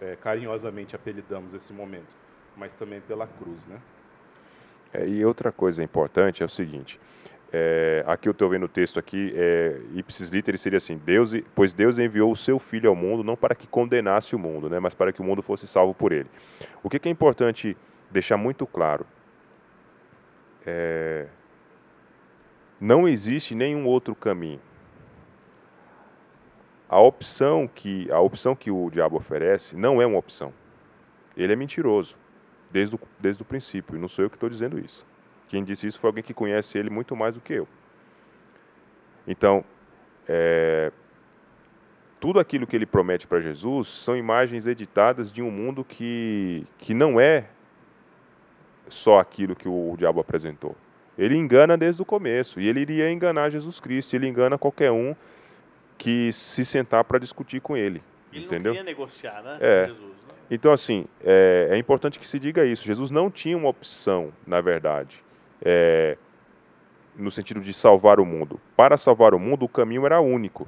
é, 0.00 0.16
carinhosamente 0.16 0.96
apelidamos 0.96 1.54
esse 1.54 1.72
momento, 1.72 2.08
mas 2.56 2.74
também 2.74 3.00
pela 3.00 3.26
cruz, 3.26 3.66
né? 3.66 3.80
É, 4.92 5.06
e 5.06 5.24
outra 5.24 5.52
coisa 5.52 5.82
importante 5.82 6.42
é 6.42 6.46
o 6.46 6.48
seguinte, 6.48 7.00
é, 7.52 8.04
aqui 8.06 8.28
eu 8.28 8.32
estou 8.32 8.48
vendo 8.48 8.64
o 8.64 8.68
texto 8.68 8.98
aqui, 8.98 9.32
é, 9.36 9.80
ipsis 9.94 10.30
literi 10.30 10.58
seria 10.58 10.76
assim, 10.76 10.96
Deus, 10.96 11.32
pois 11.54 11.74
Deus 11.74 11.98
enviou 11.98 12.30
o 12.30 12.36
seu 12.36 12.58
Filho 12.58 12.88
ao 12.88 12.96
mundo 12.96 13.24
não 13.24 13.36
para 13.36 13.54
que 13.54 13.66
condenasse 13.66 14.34
o 14.34 14.38
mundo, 14.38 14.68
né, 14.68 14.78
mas 14.80 14.94
para 14.94 15.12
que 15.12 15.20
o 15.20 15.24
mundo 15.24 15.42
fosse 15.42 15.66
salvo 15.66 15.94
por 15.94 16.12
ele. 16.12 16.28
O 16.82 16.88
que, 16.88 16.98
que 16.98 17.08
é 17.08 17.12
importante 17.12 17.76
deixar 18.10 18.36
muito 18.36 18.66
claro? 18.66 19.06
É, 20.66 21.26
não 22.80 23.06
existe 23.06 23.54
nenhum 23.54 23.86
outro 23.86 24.14
caminho. 24.14 24.60
A 26.88 26.98
opção 26.98 27.68
que 27.68 28.10
a 28.10 28.18
opção 28.18 28.56
que 28.56 28.70
o 28.70 28.90
diabo 28.90 29.16
oferece 29.16 29.76
não 29.76 30.00
é 30.00 30.06
uma 30.06 30.18
opção. 30.18 30.52
Ele 31.36 31.52
é 31.52 31.56
mentiroso 31.56 32.16
desde 32.70 32.94
o, 32.94 33.00
desde 33.18 33.42
o 33.42 33.44
princípio, 33.44 33.98
não 33.98 34.08
sou 34.08 34.24
eu 34.24 34.30
que 34.30 34.36
estou 34.36 34.48
dizendo 34.48 34.78
isso. 34.78 35.04
Quem 35.48 35.64
disse 35.64 35.86
isso 35.86 35.98
foi 35.98 36.08
alguém 36.08 36.22
que 36.22 36.32
conhece 36.32 36.78
ele 36.78 36.90
muito 36.90 37.16
mais 37.16 37.34
do 37.34 37.40
que 37.40 37.52
eu. 37.52 37.68
Então, 39.26 39.64
é, 40.26 40.92
tudo 42.20 42.38
aquilo 42.38 42.66
que 42.66 42.76
ele 42.76 42.86
promete 42.86 43.26
para 43.26 43.40
Jesus 43.40 43.88
são 43.88 44.16
imagens 44.16 44.66
editadas 44.66 45.32
de 45.32 45.42
um 45.42 45.50
mundo 45.50 45.84
que, 45.84 46.64
que 46.78 46.94
não 46.94 47.20
é 47.20 47.48
só 48.88 49.18
aquilo 49.18 49.56
que 49.56 49.68
o 49.68 49.94
diabo 49.96 50.20
apresentou. 50.20 50.76
Ele 51.20 51.36
engana 51.36 51.76
desde 51.76 52.00
o 52.00 52.04
começo, 52.04 52.58
e 52.58 52.66
ele 52.66 52.80
iria 52.80 53.12
enganar 53.12 53.50
Jesus 53.50 53.78
Cristo, 53.78 54.16
ele 54.16 54.26
engana 54.26 54.56
qualquer 54.56 54.90
um 54.90 55.14
que 55.98 56.32
se 56.32 56.64
sentar 56.64 57.04
para 57.04 57.18
discutir 57.18 57.60
com 57.60 57.76
ele. 57.76 58.02
Ele 58.32 58.46
entendeu? 58.46 58.72
não 58.72 58.80
queria 58.80 58.90
negociar, 58.90 59.42
né? 59.42 59.58
É. 59.60 59.86
Jesus, 59.88 60.24
né? 60.26 60.34
Então, 60.50 60.72
assim, 60.72 61.04
é, 61.22 61.68
é, 61.72 61.76
importante 61.76 62.18
que 62.18 62.26
se 62.26 62.38
diga 62.38 62.64
isso. 62.64 62.86
Jesus 62.86 63.10
não 63.10 63.30
tinha 63.30 63.54
uma 63.54 63.68
opção, 63.68 64.32
na 64.46 64.62
verdade, 64.62 65.22
é, 65.62 66.16
no 67.14 67.30
sentido 67.30 67.60
de 67.60 67.74
salvar 67.74 68.18
o 68.18 68.24
mundo. 68.24 68.58
Para 68.74 68.96
salvar 68.96 69.34
o 69.34 69.38
mundo, 69.38 69.66
o 69.66 69.68
caminho 69.68 70.06
era 70.06 70.22
único. 70.22 70.66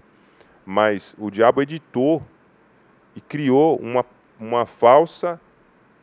Mas 0.66 1.16
o 1.18 1.30
diabo 1.30 1.62
editou 1.62 2.22
e 3.16 3.22
criou 3.22 3.76
uma, 3.78 4.04
uma 4.38 4.66
falsa 4.66 5.40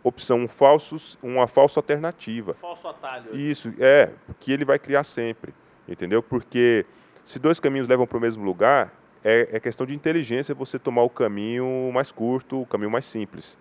opção, 0.03 0.39
um 0.39 0.47
falsos, 0.47 1.17
uma 1.21 1.47
falsa 1.47 1.79
alternativa. 1.79 2.53
Falso 2.55 2.87
atalho. 2.87 3.35
Isso, 3.35 3.73
é, 3.79 4.11
que 4.39 4.51
ele 4.51 4.65
vai 4.65 4.79
criar 4.79 5.03
sempre, 5.03 5.53
entendeu? 5.87 6.23
Porque 6.23 6.85
se 7.25 7.39
dois 7.39 7.59
caminhos 7.59 7.87
levam 7.87 8.07
para 8.07 8.17
o 8.17 8.21
mesmo 8.21 8.43
lugar, 8.43 8.93
é, 9.23 9.49
é, 9.51 9.59
questão 9.59 9.85
de 9.85 9.93
inteligência 9.93 10.55
você 10.55 10.79
tomar 10.79 11.03
o 11.03 11.09
caminho 11.09 11.91
mais 11.93 12.11
curto, 12.11 12.61
o 12.61 12.65
caminho 12.65 12.91
mais 12.91 13.05
simples. 13.05 13.57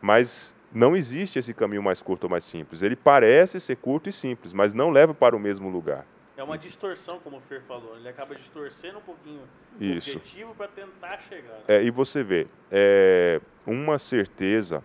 Mas 0.00 0.54
não 0.72 0.96
existe 0.96 1.38
esse 1.38 1.54
caminho 1.54 1.82
mais 1.82 2.02
curto 2.02 2.24
ou 2.24 2.30
mais 2.30 2.44
simples. 2.44 2.82
Ele 2.82 2.96
parece 2.96 3.60
ser 3.60 3.76
curto 3.76 4.08
e 4.08 4.12
simples, 4.12 4.52
mas 4.52 4.74
não 4.74 4.90
leva 4.90 5.14
para 5.14 5.36
o 5.36 5.38
mesmo 5.38 5.68
lugar. 5.68 6.04
É 6.36 6.42
uma 6.42 6.56
distorção, 6.56 7.18
como 7.18 7.38
o 7.38 7.40
Fer 7.40 7.62
falou. 7.62 7.96
Ele 7.96 8.08
acaba 8.08 8.34
distorcendo 8.34 8.98
um 8.98 9.02
pouquinho 9.02 9.42
Isso. 9.80 10.10
o 10.10 10.12
objetivo 10.14 10.54
para 10.54 10.68
tentar 10.68 11.18
chegar. 11.28 11.54
Né? 11.54 11.64
É, 11.66 11.82
e 11.82 11.90
você 11.90 12.22
vê, 12.22 12.46
é, 12.70 13.40
uma 13.66 13.98
certeza, 13.98 14.84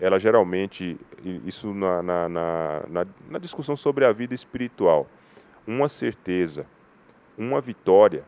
ela 0.00 0.18
geralmente, 0.18 0.98
isso 1.44 1.72
na, 1.72 2.02
na, 2.02 2.28
na, 2.28 3.06
na 3.30 3.38
discussão 3.38 3.76
sobre 3.76 4.04
a 4.04 4.12
vida 4.12 4.34
espiritual, 4.34 5.08
uma 5.66 5.88
certeza, 5.88 6.66
uma 7.38 7.60
vitória, 7.60 8.24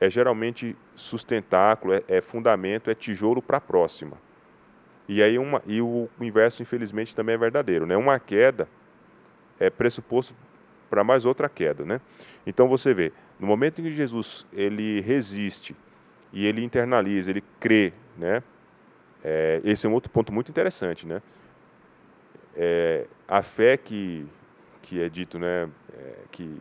é 0.00 0.10
geralmente 0.10 0.76
sustentáculo, 0.94 1.94
é, 1.94 2.02
é 2.08 2.20
fundamento, 2.20 2.90
é 2.90 2.94
tijolo 2.94 3.40
para 3.40 3.56
a 3.56 3.60
próxima. 3.60 4.18
E 5.08 5.22
aí 5.22 5.38
uma, 5.38 5.62
e 5.66 5.80
o 5.80 6.08
inverso, 6.20 6.62
infelizmente, 6.62 7.14
também 7.14 7.34
é 7.34 7.38
verdadeiro. 7.38 7.86
Né? 7.86 7.96
Uma 7.96 8.18
queda 8.18 8.68
é 9.58 9.70
pressuposto 9.70 10.34
para 10.90 11.02
mais 11.04 11.24
outra 11.24 11.48
queda. 11.48 11.84
Né? 11.84 12.00
Então 12.46 12.68
você 12.68 12.92
vê, 12.92 13.12
no 13.38 13.46
momento 13.46 13.80
em 13.80 13.84
que 13.84 13.92
Jesus 13.92 14.46
ele 14.52 15.00
resiste 15.00 15.74
e 16.32 16.44
ele 16.46 16.62
internaliza, 16.62 17.30
ele 17.30 17.44
crê, 17.60 17.92
né? 18.16 18.42
É, 19.24 19.60
esse 19.64 19.86
é 19.86 19.88
um 19.88 19.94
outro 19.94 20.10
ponto 20.10 20.32
muito 20.32 20.50
interessante, 20.50 21.06
né? 21.06 21.22
É, 22.56 23.06
a 23.28 23.42
fé 23.42 23.76
que, 23.76 24.26
que 24.82 25.02
é 25.02 25.08
dito, 25.08 25.38
né? 25.38 25.68
É, 25.92 26.14
que 26.30 26.58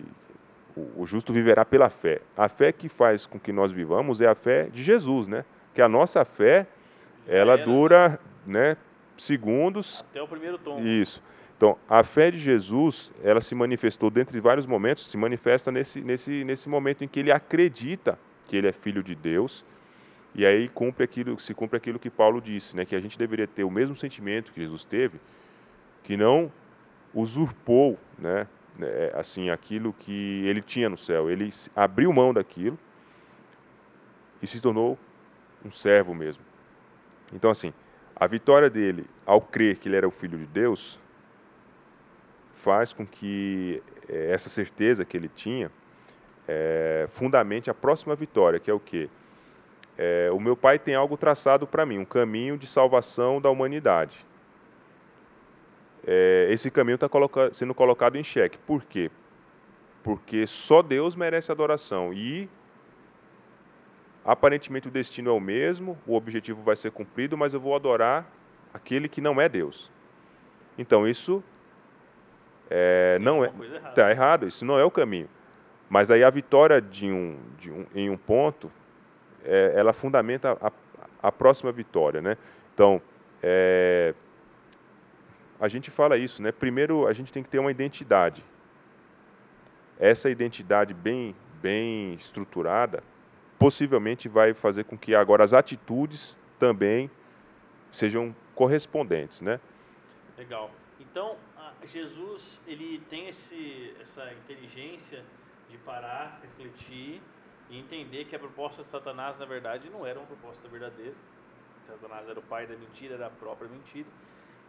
o, 0.76 1.02
o 1.02 1.06
justo 1.06 1.32
viverá 1.32 1.64
pela 1.64 1.90
fé. 1.90 2.22
A 2.36 2.50
fé 2.50 2.72
que 2.72 2.90
faz 2.90 3.26
com 3.26 3.40
que 3.40 3.52
nós 3.52 3.72
vivamos 3.72 4.22
é 4.22 4.28
a 4.28 4.36
fé 4.36 4.64
de 4.64 4.84
Jesus, 4.84 5.28
né? 5.28 5.46
Que 5.74 5.82
a 5.82 5.90
nossa 5.90 6.26
fé 6.26 6.68
ela 7.28 7.58
dura 7.58 8.20
né, 8.46 8.78
segundos. 9.18 10.06
Até 10.12 10.22
o 10.22 10.28
primeiro 10.28 10.58
tom. 10.58 10.80
Isso. 10.80 11.22
Então, 11.58 11.78
a 11.88 12.04
fé 12.04 12.30
de 12.30 12.38
Jesus, 12.38 13.12
ela 13.24 13.40
se 13.40 13.56
manifestou 13.56 14.10
dentre 14.10 14.40
vários 14.42 14.66
momentos, 14.66 15.10
se 15.10 15.18
manifesta 15.18 15.72
nesse, 15.72 16.02
nesse, 16.02 16.44
nesse 16.44 16.68
momento 16.68 17.04
em 17.04 17.08
que 17.08 17.20
ele 17.20 17.32
acredita 17.32 18.20
que 18.46 18.58
ele 18.58 18.68
é 18.68 18.74
filho 18.74 19.02
de 19.02 19.16
Deus, 19.16 19.66
e 20.36 20.46
aí 20.46 20.68
cumpre 20.68 21.06
aquilo, 21.06 21.40
se 21.40 21.54
cumpre 21.54 21.78
aquilo 21.78 21.98
que 21.98 22.10
Paulo 22.10 22.42
disse, 22.42 22.76
né, 22.76 22.84
que 22.84 22.94
a 22.94 23.00
gente 23.00 23.18
deveria 23.18 23.48
ter 23.48 23.64
o 23.64 23.72
mesmo 23.72 23.96
sentimento 23.96 24.52
que 24.52 24.60
Jesus 24.60 24.84
teve, 24.84 25.20
que 26.04 26.18
não 26.18 26.52
usurpou, 27.14 27.98
né, 28.20 28.46
né 28.78 29.12
assim, 29.14 29.50
aquilo 29.50 29.94
que 29.94 30.46
ele 30.46 30.62
tinha 30.62 30.90
no 30.90 30.98
céu. 30.98 31.30
Ele 31.30 31.50
abriu 31.74 32.12
mão 32.12 32.34
daquilo 32.34 32.78
e 34.42 34.46
se 34.46 34.62
tornou 34.62 35.00
um 35.64 35.72
servo 35.72 36.14
mesmo. 36.14 36.44
Então, 37.34 37.50
assim, 37.50 37.74
a 38.14 38.28
vitória 38.28 38.70
dele, 38.70 39.06
ao 39.26 39.40
crer 39.40 39.78
que 39.78 39.88
ele 39.88 39.96
era 39.96 40.08
o 40.08 40.12
filho 40.12 40.38
de 40.38 40.46
Deus, 40.46 41.00
faz 42.52 42.92
com 42.92 43.08
que 43.08 43.82
é, 44.10 44.32
essa 44.32 44.50
certeza 44.50 45.06
que 45.06 45.16
ele 45.16 45.30
tinha 45.30 45.72
é, 46.46 47.08
fundamente 47.10 47.70
a 47.70 47.74
próxima 47.74 48.16
vitória, 48.16 48.60
que 48.60 48.70
é 48.70 48.74
o 48.74 48.80
quê? 48.80 49.10
É, 49.98 50.30
o 50.32 50.40
meu 50.40 50.58
pai 50.58 50.78
tem 50.78 50.96
algo 50.96 51.16
traçado 51.16 51.66
para 51.66 51.86
mim, 51.86 51.98
um 51.98 52.06
caminho 52.06 52.58
de 52.58 52.68
salvação 52.68 53.40
da 53.40 53.50
humanidade. 53.50 54.26
É, 56.06 56.48
esse 56.52 56.70
caminho 56.70 56.96
está 56.96 57.10
coloca 57.10 57.54
sendo 57.54 57.74
colocado 57.74 58.16
em 58.16 58.24
xeque. 58.24 58.58
Por 58.58 58.84
quê? 58.84 59.10
Porque 60.04 60.46
só 60.46 60.82
Deus 60.82 61.16
merece 61.16 61.52
adoração 61.52 62.14
e 62.14 62.50
aparentemente 64.24 64.88
o 64.88 64.92
destino 64.92 65.30
é 65.30 65.34
o 65.34 65.40
mesmo, 65.40 65.98
o 66.06 66.16
objetivo 66.16 66.62
vai 66.62 66.76
ser 66.76 66.92
cumprido, 66.92 67.38
mas 67.38 67.54
eu 67.54 67.60
vou 67.60 67.76
adorar 67.76 68.30
aquele 68.74 69.08
que 69.08 69.22
não 69.22 69.40
é 69.40 69.48
Deus. 69.48 69.92
Então 70.78 71.08
isso 71.08 71.44
é, 72.70 73.18
não 73.20 73.44
é 73.44 73.52
está 73.88 74.10
errado. 74.12 74.48
Isso 74.48 74.66
não 74.66 74.78
é 74.78 74.84
o 74.84 74.92
caminho. 74.92 75.30
Mas 75.90 76.10
aí 76.10 76.24
a 76.24 76.30
vitória 76.30 76.82
de 76.82 77.12
um, 77.12 77.38
de 77.58 77.72
um 77.72 77.86
em 77.94 78.10
um 78.10 78.18
ponto, 78.18 78.72
é, 79.46 79.74
ela 79.76 79.94
fundamenta 79.94 80.58
a, 80.62 80.72
a 81.28 81.32
próxima 81.32 81.72
vitória, 81.72 82.22
né? 82.22 82.38
Então 82.74 83.02
é, 83.42 84.14
a 85.60 85.68
gente 85.68 85.90
fala 85.90 86.18
isso, 86.18 86.42
né? 86.42 86.52
Primeiro, 86.52 87.08
a 87.08 87.14
gente 87.14 87.32
tem 87.32 87.44
que 87.44 87.50
ter 87.50 87.60
uma 87.60 87.72
identidade. 87.72 88.44
Essa 90.00 90.30
identidade 90.30 90.94
bem, 90.94 91.36
bem 91.62 92.14
estruturada, 92.14 93.02
possivelmente 93.58 94.28
vai 94.28 94.54
fazer 94.54 94.84
com 94.84 94.98
que 94.98 95.16
agora 95.16 95.44
as 95.44 95.54
atitudes 95.54 96.38
também 96.60 97.10
sejam 97.92 98.36
correspondentes, 98.54 99.42
né? 99.42 99.60
Legal. 100.38 100.70
Então, 101.00 101.38
Jesus 101.86 102.60
ele 102.68 103.02
tem 103.10 103.28
esse, 103.28 103.94
essa 104.02 104.34
inteligência 104.34 105.24
de 105.70 105.78
parar, 105.78 106.42
refletir 106.42 107.22
e 107.70 107.80
entender 107.80 108.26
que 108.26 108.36
a 108.36 108.40
proposta 108.40 108.84
de 108.84 108.90
Satanás, 108.90 109.38
na 109.38 109.46
verdade, 109.46 109.90
não 109.90 110.06
era 110.06 110.20
uma 110.20 110.28
proposta 110.28 110.68
verdadeira. 110.68 111.16
Satanás 111.88 112.28
era 112.28 112.40
o 112.40 112.44
pai 112.44 112.68
da 112.68 112.76
mentira, 112.76 113.16
era 113.16 113.28
a 113.28 113.30
própria 113.30 113.68
mentira. 113.70 114.08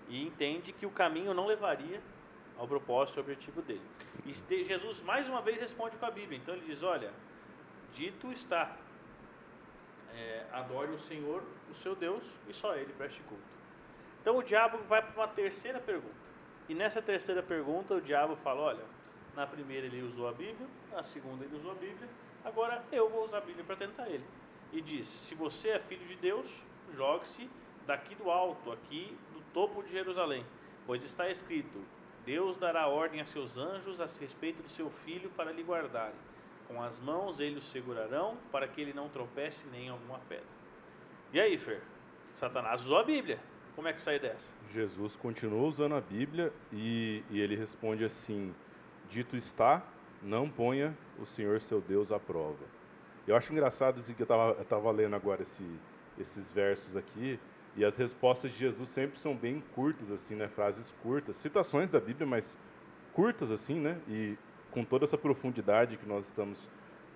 E 0.08 0.26
entende 0.26 0.72
que 0.72 0.86
o 0.86 0.90
caminho 0.90 1.34
não 1.34 1.46
levaria 1.46 2.00
ao 2.58 2.66
propósito 2.66 3.18
e 3.18 3.20
objetivo 3.20 3.62
dele. 3.62 3.82
E 4.24 4.64
Jesus 4.64 5.02
mais 5.02 5.28
uma 5.28 5.42
vez 5.42 5.60
responde 5.60 5.96
com 5.96 6.06
a 6.06 6.10
Bíblia. 6.10 6.38
Então 6.38 6.54
ele 6.54 6.66
diz: 6.66 6.82
Olha, 6.82 7.12
dito 7.92 8.32
está, 8.32 8.76
é, 10.14 10.46
adore 10.52 10.90
o 10.92 10.98
Senhor, 10.98 11.42
o 11.70 11.74
seu 11.74 11.94
Deus, 11.94 12.24
e 12.48 12.54
só 12.54 12.74
ele 12.74 12.92
preste 12.94 13.20
culto. 13.22 13.42
Então 14.20 14.38
o 14.38 14.42
diabo 14.42 14.78
vai 14.88 15.02
para 15.02 15.14
uma 15.14 15.28
terceira 15.28 15.78
pergunta. 15.78 16.26
E 16.68 16.74
nessa 16.74 17.00
terceira 17.00 17.42
pergunta 17.42 17.94
o 17.94 18.00
diabo 18.00 18.36
fala: 18.36 18.62
Olha, 18.62 18.84
na 19.34 19.46
primeira 19.46 19.86
ele 19.86 20.02
usou 20.02 20.28
a 20.28 20.32
Bíblia, 20.32 20.66
na 20.90 21.02
segunda 21.02 21.44
ele 21.44 21.56
usou 21.56 21.72
a 21.72 21.74
Bíblia, 21.74 22.08
agora 22.46 22.82
eu 22.92 23.10
vou 23.10 23.24
usar 23.24 23.38
a 23.38 23.40
Bíblia 23.40 23.64
para 23.64 23.76
tentar 23.76 24.08
ele. 24.08 24.24
E 24.72 24.80
diz: 24.80 25.08
Se 25.08 25.34
você 25.34 25.70
é 25.70 25.78
filho 25.80 26.06
de 26.06 26.16
Deus, 26.16 26.48
jogue-se 26.94 27.50
daqui 27.86 28.14
do 28.14 28.30
alto, 28.30 28.72
aqui 28.72 29.16
do 29.32 29.40
topo 29.52 29.82
de 29.82 29.90
Jerusalém, 29.90 30.46
pois 30.86 31.02
está 31.04 31.28
escrito: 31.28 31.84
Deus 32.24 32.56
dará 32.56 32.86
ordem 32.86 33.20
a 33.20 33.24
seus 33.24 33.58
anjos 33.58 34.00
a 34.00 34.06
respeito 34.06 34.62
do 34.62 34.68
seu 34.68 34.88
filho 34.90 35.30
para 35.30 35.52
lhe 35.52 35.62
guardarem. 35.62 36.14
Com 36.68 36.82
as 36.82 36.98
mãos 36.98 37.38
eles 37.38 37.64
o 37.64 37.70
segurarão 37.70 38.36
para 38.50 38.66
que 38.66 38.80
ele 38.80 38.92
não 38.92 39.08
tropece 39.08 39.64
nem 39.70 39.86
em 39.86 39.88
alguma 39.90 40.18
pedra. 40.28 40.56
E 41.32 41.40
aí, 41.40 41.56
Fer? 41.56 41.82
Satanás 42.34 42.82
usou 42.82 42.98
a 42.98 43.04
Bíblia. 43.04 43.38
Como 43.74 43.86
é 43.86 43.92
que 43.92 44.00
sai 44.00 44.18
dessa? 44.18 44.54
Jesus 44.72 45.16
continua 45.16 45.62
usando 45.66 45.94
a 45.94 46.00
Bíblia 46.00 46.52
e, 46.72 47.22
e 47.30 47.40
ele 47.40 47.54
responde 47.54 48.04
assim: 48.04 48.54
Dito 49.08 49.36
está, 49.36 49.86
não 50.26 50.50
ponha 50.50 50.96
o 51.18 51.24
Senhor 51.24 51.60
seu 51.60 51.80
Deus 51.80 52.10
à 52.10 52.18
prova. 52.18 52.64
Eu 53.26 53.36
acho 53.36 53.52
engraçado 53.52 54.02
que 54.02 54.22
eu 54.22 54.60
estava 54.60 54.90
lendo 54.90 55.14
agora 55.14 55.42
esse, 55.42 55.64
esses 56.18 56.50
versos 56.50 56.96
aqui 56.96 57.38
e 57.76 57.84
as 57.84 57.96
respostas 57.96 58.50
de 58.50 58.58
Jesus 58.58 58.88
sempre 58.90 59.18
são 59.18 59.36
bem 59.36 59.62
curtas, 59.74 60.10
assim, 60.10 60.34
né? 60.34 60.48
Frases 60.48 60.92
curtas, 61.02 61.36
citações 61.36 61.90
da 61.90 62.00
Bíblia, 62.00 62.26
mas 62.26 62.58
curtas, 63.12 63.50
assim, 63.50 63.78
né? 63.78 63.98
E 64.08 64.36
com 64.70 64.84
toda 64.84 65.04
essa 65.04 65.16
profundidade 65.16 65.96
que 65.96 66.06
nós 66.06 66.26
estamos 66.26 66.68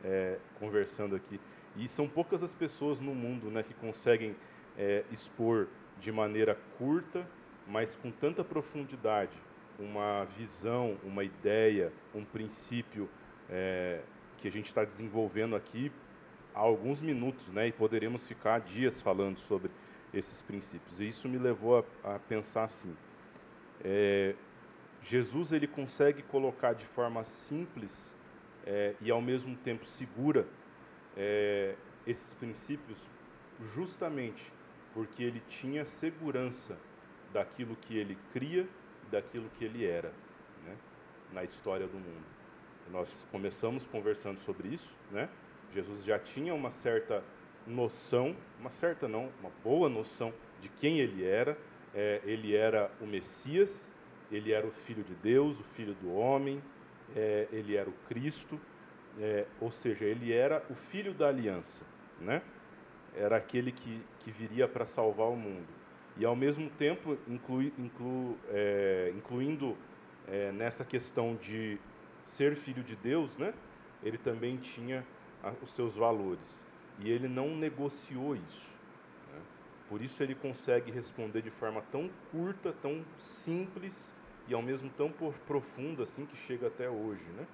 é, 0.04 0.38
conversando 0.58 1.16
aqui. 1.16 1.40
E 1.76 1.88
são 1.88 2.08
poucas 2.08 2.42
as 2.42 2.54
pessoas 2.54 3.00
no 3.00 3.14
mundo, 3.14 3.50
né, 3.50 3.62
que 3.62 3.74
conseguem 3.74 4.36
é, 4.76 5.04
expor 5.10 5.68
de 5.98 6.10
maneira 6.10 6.58
curta, 6.78 7.26
mas 7.66 7.94
com 7.94 8.10
tanta 8.10 8.42
profundidade, 8.42 9.36
uma 9.78 10.24
visão, 10.36 10.98
uma 11.04 11.24
ideia, 11.24 11.92
um 12.14 12.24
princípio 12.24 13.08
é, 13.48 14.00
que 14.38 14.48
a 14.48 14.50
gente 14.50 14.66
está 14.66 14.84
desenvolvendo 14.84 15.56
aqui 15.56 15.92
há 16.54 16.60
alguns 16.60 17.00
minutos, 17.00 17.46
né? 17.48 17.68
E 17.68 17.72
poderemos 17.72 18.26
ficar 18.26 18.60
dias 18.60 19.00
falando 19.00 19.38
sobre 19.38 19.70
esses 20.12 20.40
princípios. 20.42 21.00
E 21.00 21.08
isso 21.08 21.28
me 21.28 21.38
levou 21.38 21.84
a, 22.04 22.14
a 22.14 22.18
pensar 22.18 22.64
assim: 22.64 22.94
é, 23.82 24.34
Jesus 25.02 25.52
ele 25.52 25.66
consegue 25.66 26.22
colocar 26.22 26.72
de 26.74 26.86
forma 26.86 27.24
simples 27.24 28.14
é, 28.66 28.94
e 29.00 29.10
ao 29.10 29.20
mesmo 29.20 29.56
tempo 29.56 29.86
segura 29.86 30.46
é, 31.16 31.74
esses 32.06 32.34
princípios, 32.34 32.98
justamente 33.74 34.52
porque 34.92 35.22
ele 35.22 35.42
tinha 35.48 35.84
segurança 35.84 36.76
daquilo 37.32 37.76
que 37.76 37.96
ele 37.96 38.18
cria 38.32 38.68
daquilo 39.10 39.48
que 39.58 39.64
ele 39.64 39.86
era 39.86 40.12
né, 40.64 40.76
na 41.32 41.44
história 41.44 41.86
do 41.86 41.98
mundo. 41.98 42.24
Nós 42.90 43.24
começamos 43.30 43.86
conversando 43.86 44.40
sobre 44.40 44.68
isso, 44.68 44.90
né? 45.10 45.28
Jesus 45.72 46.04
já 46.04 46.18
tinha 46.18 46.52
uma 46.54 46.70
certa 46.70 47.22
noção, 47.66 48.36
uma 48.58 48.70
certa 48.70 49.06
não, 49.06 49.30
uma 49.40 49.50
boa 49.62 49.88
noção 49.88 50.32
de 50.60 50.68
quem 50.68 50.98
ele 50.98 51.24
era. 51.24 51.56
É, 51.94 52.20
ele 52.24 52.54
era 52.54 52.90
o 53.00 53.06
Messias, 53.06 53.90
ele 54.30 54.52
era 54.52 54.66
o 54.66 54.70
Filho 54.70 55.02
de 55.02 55.14
Deus, 55.14 55.58
o 55.58 55.64
Filho 55.74 55.94
do 55.94 56.12
homem, 56.12 56.62
é, 57.16 57.48
ele 57.50 57.76
era 57.76 57.88
o 57.88 57.92
Cristo, 58.08 58.60
é, 59.18 59.46
ou 59.60 59.72
seja, 59.72 60.04
ele 60.04 60.32
era 60.32 60.64
o 60.70 60.74
Filho 60.74 61.12
da 61.12 61.28
aliança, 61.28 61.84
né? 62.20 62.42
Era 63.16 63.36
aquele 63.36 63.72
que, 63.72 64.00
que 64.20 64.30
viria 64.30 64.68
para 64.68 64.86
salvar 64.86 65.28
o 65.28 65.36
mundo. 65.36 65.79
E, 66.20 66.24
ao 66.26 66.36
mesmo 66.36 66.68
tempo, 66.68 67.16
inclui, 67.26 67.72
inclu, 67.78 68.36
é, 68.50 69.10
incluindo 69.16 69.74
é, 70.28 70.52
nessa 70.52 70.84
questão 70.84 71.34
de 71.34 71.78
ser 72.26 72.56
filho 72.56 72.82
de 72.82 72.94
Deus, 72.94 73.38
né? 73.38 73.54
ele 74.02 74.18
também 74.18 74.58
tinha 74.58 75.02
os 75.62 75.72
seus 75.72 75.96
valores. 75.96 76.62
E 76.98 77.10
ele 77.10 77.26
não 77.26 77.56
negociou 77.56 78.36
isso. 78.36 78.68
Né? 79.32 79.40
Por 79.88 80.02
isso 80.02 80.22
ele 80.22 80.34
consegue 80.34 80.90
responder 80.90 81.40
de 81.40 81.50
forma 81.50 81.80
tão 81.90 82.10
curta, 82.30 82.70
tão 82.82 83.02
simples 83.18 84.14
e 84.46 84.52
ao 84.52 84.60
mesmo 84.60 84.90
tão 84.90 85.10
profunda 85.46 86.02
assim 86.02 86.26
que 86.26 86.36
chega 86.36 86.66
até 86.66 86.90
hoje. 86.90 87.24
Né? 87.34 87.46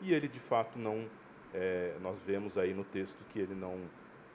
E 0.00 0.14
ele 0.14 0.28
de 0.28 0.38
fato 0.38 0.78
não, 0.78 1.10
é, 1.52 1.96
nós 2.00 2.20
vemos 2.20 2.56
aí 2.56 2.72
no 2.72 2.84
texto 2.84 3.18
que 3.30 3.40
ele 3.40 3.56
não, 3.56 3.76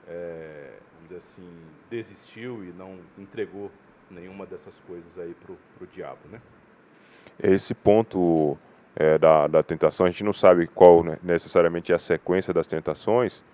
é, 0.08 0.72
vamos 0.94 1.08
dizer 1.08 1.18
assim, 1.18 1.48
desistiu 1.90 2.64
e 2.64 2.72
não 2.72 2.98
entregou 3.18 3.70
nenhuma 4.10 4.44
dessas 4.46 4.78
coisas 4.86 5.18
aí 5.18 5.34
para 5.34 5.52
o 5.52 5.86
diabo. 5.86 6.20
Né? 6.30 6.40
Esse 7.42 7.74
ponto 7.74 8.58
é, 8.96 9.18
da, 9.18 9.46
da 9.46 9.62
tentação, 9.62 10.06
a 10.06 10.10
gente 10.10 10.24
não 10.24 10.32
sabe 10.32 10.66
qual 10.66 11.04
né, 11.04 11.18
necessariamente 11.22 11.92
é 11.92 11.94
a 11.94 11.98
sequência 11.98 12.52
das 12.52 12.66
tentações. 12.66 13.44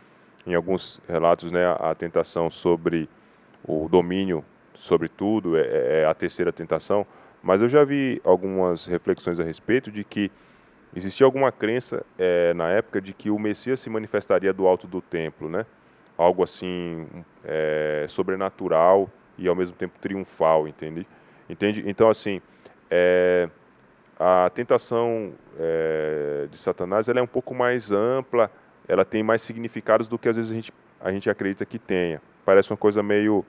Em 0.46 0.54
alguns 0.54 1.00
relatos, 1.08 1.52
né, 1.52 1.66
a, 1.66 1.90
a 1.90 1.94
tentação 1.94 2.50
sobre 2.50 3.08
o 3.66 3.88
domínio 3.88 4.44
sobre 4.74 5.08
tudo 5.08 5.56
é, 5.56 5.62
é, 5.62 6.00
é 6.00 6.04
a 6.06 6.14
terceira 6.14 6.52
tentação. 6.52 7.06
Mas 7.42 7.62
eu 7.62 7.68
já 7.68 7.84
vi 7.84 8.20
algumas 8.24 8.86
reflexões 8.86 9.38
a 9.38 9.44
respeito 9.44 9.90
de 9.90 10.02
que 10.04 10.30
existia 10.94 11.24
alguma 11.24 11.52
crença 11.52 12.04
é, 12.18 12.52
na 12.54 12.70
época 12.70 13.00
de 13.00 13.12
que 13.12 13.30
o 13.30 13.38
Messias 13.38 13.80
se 13.80 13.90
manifestaria 13.90 14.52
do 14.52 14.66
alto 14.66 14.86
do 14.86 15.00
templo, 15.00 15.48
né? 15.48 15.66
Algo 16.16 16.42
assim 16.42 17.06
é, 17.44 18.06
sobrenatural 18.08 19.10
e 19.38 19.48
ao 19.48 19.54
mesmo 19.54 19.76
tempo 19.76 19.98
triunfal, 20.00 20.66
entende? 20.66 21.06
Entende? 21.48 21.84
Então 21.86 22.08
assim, 22.08 22.40
é, 22.90 23.48
a 24.18 24.50
tentação 24.54 25.32
é, 25.58 26.46
de 26.50 26.58
Satanás 26.58 27.08
ela 27.08 27.20
é 27.20 27.22
um 27.22 27.26
pouco 27.26 27.54
mais 27.54 27.92
ampla, 27.92 28.50
ela 28.88 29.04
tem 29.04 29.22
mais 29.22 29.42
significados 29.42 30.08
do 30.08 30.18
que 30.18 30.28
às 30.28 30.36
vezes 30.36 30.50
a 30.50 30.54
gente, 30.54 30.72
a 31.00 31.12
gente 31.12 31.28
acredita 31.28 31.66
que 31.66 31.78
tenha. 31.78 32.20
Parece 32.44 32.70
uma 32.70 32.76
coisa 32.76 33.02
meio 33.02 33.44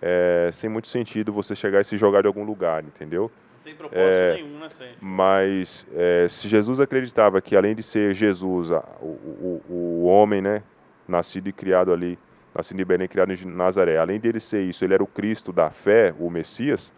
é, 0.00 0.50
sem 0.52 0.70
muito 0.70 0.88
sentido 0.88 1.32
você 1.32 1.54
chegar 1.54 1.80
e 1.80 1.84
se 1.84 1.96
jogar 1.96 2.22
de 2.22 2.28
algum 2.28 2.44
lugar, 2.44 2.84
entendeu? 2.84 3.30
Não 3.56 3.64
tem 3.64 3.74
propósito 3.74 4.00
é, 4.00 4.34
nenhum, 4.34 4.58
né, 4.58 4.68
Sérgio? 4.68 4.96
Mas 5.00 5.86
é, 5.94 6.26
se 6.28 6.48
Jesus 6.48 6.80
acreditava 6.80 7.40
que 7.40 7.56
além 7.56 7.74
de 7.74 7.82
ser 7.82 8.14
Jesus, 8.14 8.70
o, 8.70 9.06
o, 9.06 9.62
o 9.68 10.04
homem, 10.04 10.40
né, 10.40 10.62
nascido 11.08 11.48
e 11.48 11.52
criado 11.52 11.92
ali, 11.92 12.18
nascido 12.54 12.80
em 12.80 12.84
Belém, 12.84 13.08
criado 13.08 13.32
em 13.32 13.44
Nazaré, 13.44 13.98
além 13.98 14.18
dele 14.18 14.40
ser 14.40 14.62
isso, 14.62 14.84
ele 14.84 14.94
era 14.94 15.02
o 15.02 15.06
Cristo 15.06 15.52
da 15.52 15.70
fé, 15.70 16.14
o 16.18 16.30
Messias, 16.30 16.92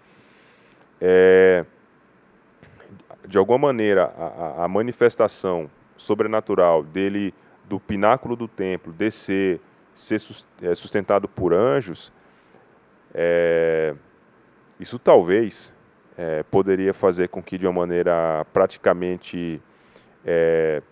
é, 1.01 1.65
de 3.27 3.37
alguma 3.39 3.59
maneira, 3.59 4.13
a, 4.17 4.65
a 4.65 4.69
manifestação 4.69 5.71
sobrenatural 5.97 6.83
dele, 6.83 7.35
do 7.65 7.79
pináculo 7.79 8.35
do 8.35 8.49
templo, 8.49 8.93
descer, 8.93 9.61
ser 9.95 10.21
é, 10.63 10.75
sustentado 10.75 11.29
por 11.29 11.53
anjos, 11.53 12.11
é, 13.15 13.95
isso 14.81 14.99
talvez 14.99 15.75
é, 16.17 16.43
poderia 16.45 16.95
fazer 16.95 17.29
com 17.29 17.43
que, 17.43 17.59
de 17.59 17.67
uma 17.67 17.81
maneira 17.81 18.47
praticamente 18.53 19.61
é, 20.25 20.83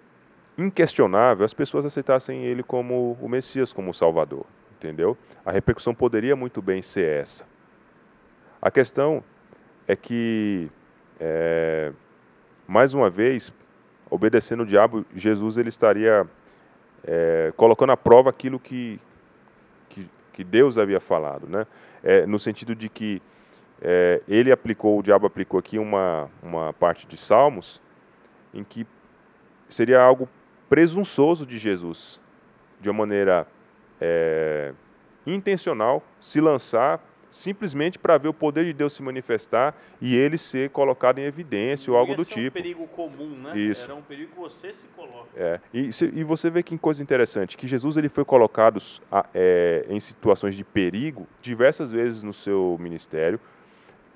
inquestionável, 0.58 1.44
as 1.44 1.52
pessoas 1.52 1.84
aceitassem 1.84 2.44
ele 2.44 2.62
como 2.62 3.16
o 3.20 3.28
Messias, 3.28 3.72
como 3.72 3.90
o 3.90 3.94
Salvador, 3.94 4.46
entendeu? 4.76 5.16
A 5.44 5.50
repercussão 5.50 5.94
poderia 5.94 6.34
muito 6.34 6.62
bem 6.62 6.80
ser 6.80 7.20
essa. 7.20 7.44
A 8.60 8.70
questão 8.70 9.22
é 9.86 9.94
que 9.94 10.70
é, 11.20 11.92
mais 12.66 12.94
uma 12.94 13.10
vez, 13.10 13.52
obedecendo 14.10 14.62
o 14.62 14.66
diabo, 14.66 15.04
Jesus 15.14 15.56
ele 15.56 15.68
estaria 15.68 16.26
é, 17.04 17.52
colocando 17.56 17.92
à 17.92 17.96
prova 17.96 18.30
aquilo 18.30 18.58
que, 18.58 18.98
que, 19.88 20.08
que, 20.32 20.42
Deus 20.42 20.78
havia 20.78 21.00
falado, 21.00 21.46
né? 21.48 21.66
É, 22.02 22.26
no 22.26 22.38
sentido 22.38 22.74
de 22.74 22.88
que 22.88 23.22
é, 23.80 24.22
ele 24.26 24.50
aplicou, 24.50 24.98
o 24.98 25.02
diabo 25.02 25.26
aplicou 25.26 25.60
aqui 25.60 25.78
uma, 25.78 26.30
uma 26.42 26.72
parte 26.72 27.06
de 27.06 27.16
Salmos 27.16 27.80
em 28.54 28.64
que 28.64 28.86
seria 29.68 30.00
algo 30.00 30.28
presunçoso 30.68 31.46
de 31.46 31.58
Jesus, 31.58 32.20
de 32.80 32.88
uma 32.88 32.98
maneira 32.98 33.46
é, 34.00 34.72
intencional, 35.26 36.02
se 36.20 36.40
lançar 36.40 37.00
simplesmente 37.30 37.98
para 37.98 38.16
ver 38.16 38.28
o 38.28 38.34
poder 38.34 38.64
de 38.64 38.72
Deus 38.72 38.92
se 38.92 39.02
manifestar 39.02 39.74
e 40.00 40.16
ele 40.16 40.38
ser 40.38 40.70
colocado 40.70 41.18
em 41.18 41.24
evidência 41.24 41.92
ou 41.92 41.98
algo 41.98 42.14
do 42.14 42.24
tipo. 42.24 42.38
Era 42.38 42.48
um 42.48 42.52
perigo 42.52 42.86
comum, 42.88 43.28
né? 43.42 43.58
Isso. 43.58 43.84
Era 43.84 43.94
um 43.94 44.02
perigo 44.02 44.32
que 44.32 44.38
você 44.38 44.72
se 44.72 44.86
coloca. 44.88 45.28
É. 45.36 45.60
E, 45.72 45.90
e 46.14 46.24
você 46.24 46.48
vê 46.48 46.62
que 46.62 46.78
coisa 46.78 47.02
interessante, 47.02 47.56
que 47.56 47.66
Jesus 47.66 47.96
ele 47.96 48.08
foi 48.08 48.24
colocado 48.24 48.80
é, 49.34 49.84
em 49.88 50.00
situações 50.00 50.54
de 50.54 50.64
perigo 50.64 51.26
diversas 51.42 51.92
vezes 51.92 52.22
no 52.22 52.32
seu 52.32 52.76
ministério. 52.80 53.38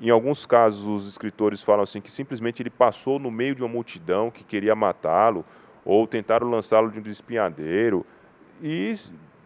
Em 0.00 0.08
alguns 0.08 0.46
casos, 0.46 0.86
os 0.86 1.06
escritores 1.06 1.60
falam 1.60 1.82
assim 1.82 2.00
que 2.00 2.10
simplesmente 2.10 2.62
ele 2.62 2.70
passou 2.70 3.18
no 3.18 3.30
meio 3.30 3.54
de 3.54 3.62
uma 3.62 3.68
multidão 3.68 4.30
que 4.30 4.42
queria 4.42 4.74
matá-lo 4.74 5.44
ou 5.84 6.06
tentaram 6.06 6.48
lançá-lo 6.48 6.90
de 6.90 7.00
um 7.00 7.12
espinhadeiro 7.12 8.04
e 8.62 8.94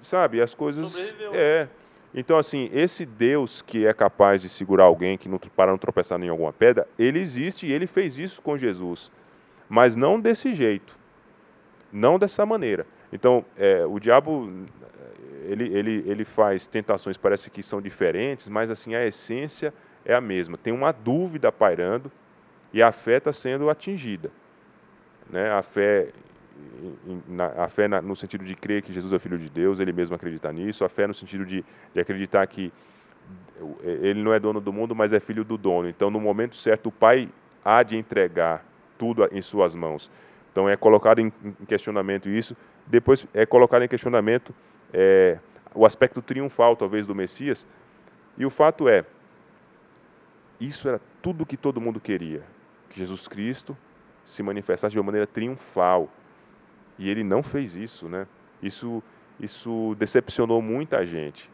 sabe 0.03 0.41
as 0.41 0.55
coisas 0.55 0.91
Sobreviveu. 0.91 1.33
é 1.35 1.69
então, 2.15 2.39
assim, 2.39 2.71
esse 2.73 3.05
Deus 3.05 3.61
que 3.61 3.85
é 3.85 3.93
capaz 3.93 4.41
de 4.41 4.49
segurar 4.49 4.85
alguém 4.85 5.19
que 5.19 5.29
não, 5.29 5.37
para 5.39 5.73
não 5.73 5.79
tropeçar 5.79 6.23
em 6.23 6.29
alguma 6.29 6.53
pedra, 6.53 6.87
ele 6.97 7.19
existe 7.19 7.67
e 7.67 7.73
ele 7.73 7.89
fez 7.89 8.17
isso 8.17 8.41
com 8.41 8.57
Jesus. 8.57 9.11
Mas 9.69 9.97
não 9.97 10.21
desse 10.21 10.55
jeito. 10.55 10.97
Não 11.93 12.17
dessa 12.17 12.47
maneira. 12.47 12.87
Então, 13.13 13.45
é, 13.57 13.85
o 13.85 13.99
diabo, 13.99 14.49
ele, 15.43 15.77
ele, 15.77 16.05
ele 16.07 16.25
faz 16.25 16.69
tentações, 16.69 17.17
parece 17.17 17.51
que 17.51 17.65
são 17.65 17.83
diferentes, 17.83 18.49
mas, 18.49 18.71
assim, 18.71 18.95
a 18.95 19.05
essência 19.05 19.75
é 20.05 20.15
a 20.15 20.21
mesma. 20.21 20.57
Tem 20.57 20.73
uma 20.73 20.93
dúvida 20.93 21.51
pairando 21.51 22.13
e 22.73 22.81
a 22.81 22.93
fé 22.93 23.17
está 23.17 23.33
sendo 23.33 23.69
atingida. 23.69 24.31
Né? 25.31 25.51
A 25.51 25.63
fé 25.63 26.09
a 27.59 27.69
fé 27.69 27.89
no 28.01 28.15
sentido 28.15 28.45
de 28.45 28.55
crer 28.55 28.81
que 28.81 28.93
Jesus 28.93 29.13
é 29.13 29.19
filho 29.19 29.39
de 29.39 29.51
Deus, 29.51 29.81
ele 29.81 29.93
mesmo 29.93 30.15
acredita 30.15 30.53
nisso, 30.53 30.85
a 30.85 30.89
fé 30.89 31.07
no 31.07 31.15
sentido 31.15 31.45
de, 31.45 31.65
de 31.93 32.01
acreditar 32.01 32.47
que 32.47 32.73
ele 33.83 34.23
não 34.23 34.33
é 34.33 34.39
dono 34.39 34.61
do 34.61 34.73
mundo, 34.73 34.95
mas 34.95 35.13
é 35.13 35.21
filho 35.21 35.45
do 35.45 35.57
dono. 35.57 35.89
Então, 35.89 36.11
no 36.11 36.21
momento 36.21 36.57
certo, 36.57 36.89
o 36.89 36.93
Pai 36.93 37.29
há 37.65 37.83
de 37.83 37.97
entregar 37.97 38.65
tudo 38.99 39.27
em 39.33 39.41
suas 39.41 39.75
mãos. 39.75 40.11
Então, 40.53 40.69
é 40.69 40.77
colocado 40.77 41.21
em, 41.21 41.33
questionamento 41.67 42.29
isso. 42.29 42.57
Depois, 42.87 43.27
é 43.33 43.47
colocado 43.47 43.83
em 43.83 43.89
questionamento 43.89 44.55
é, 44.93 45.39
o 45.75 45.87
aspecto 45.87 46.21
triunfal, 46.21 46.77
talvez, 46.77 47.07
do 47.07 47.15
Messias. 47.15 47.67
E 48.37 48.45
o 48.45 48.51
fato 48.51 48.89
é, 48.89 49.05
isso 50.61 50.89
era 50.89 51.01
tudo 51.23 51.47
que 51.47 51.57
todo 51.57 51.81
mundo 51.81 52.01
queria. 52.01 52.43
Que 52.91 52.99
Jesus 52.99 53.27
Cristo 53.27 53.77
se 54.25 54.43
manifestasse 54.43 54.93
de 54.93 54.99
uma 54.99 55.07
maneira 55.07 55.27
triunfal. 55.27 56.09
E 56.99 57.11
ele 57.11 57.25
não 57.25 57.43
fez 57.43 57.75
isso, 57.75 58.09
né? 58.09 58.27
Isso, 58.63 59.03
isso 59.39 59.95
decepcionou 59.99 60.63
muita 60.63 61.05
gente. 61.05 61.51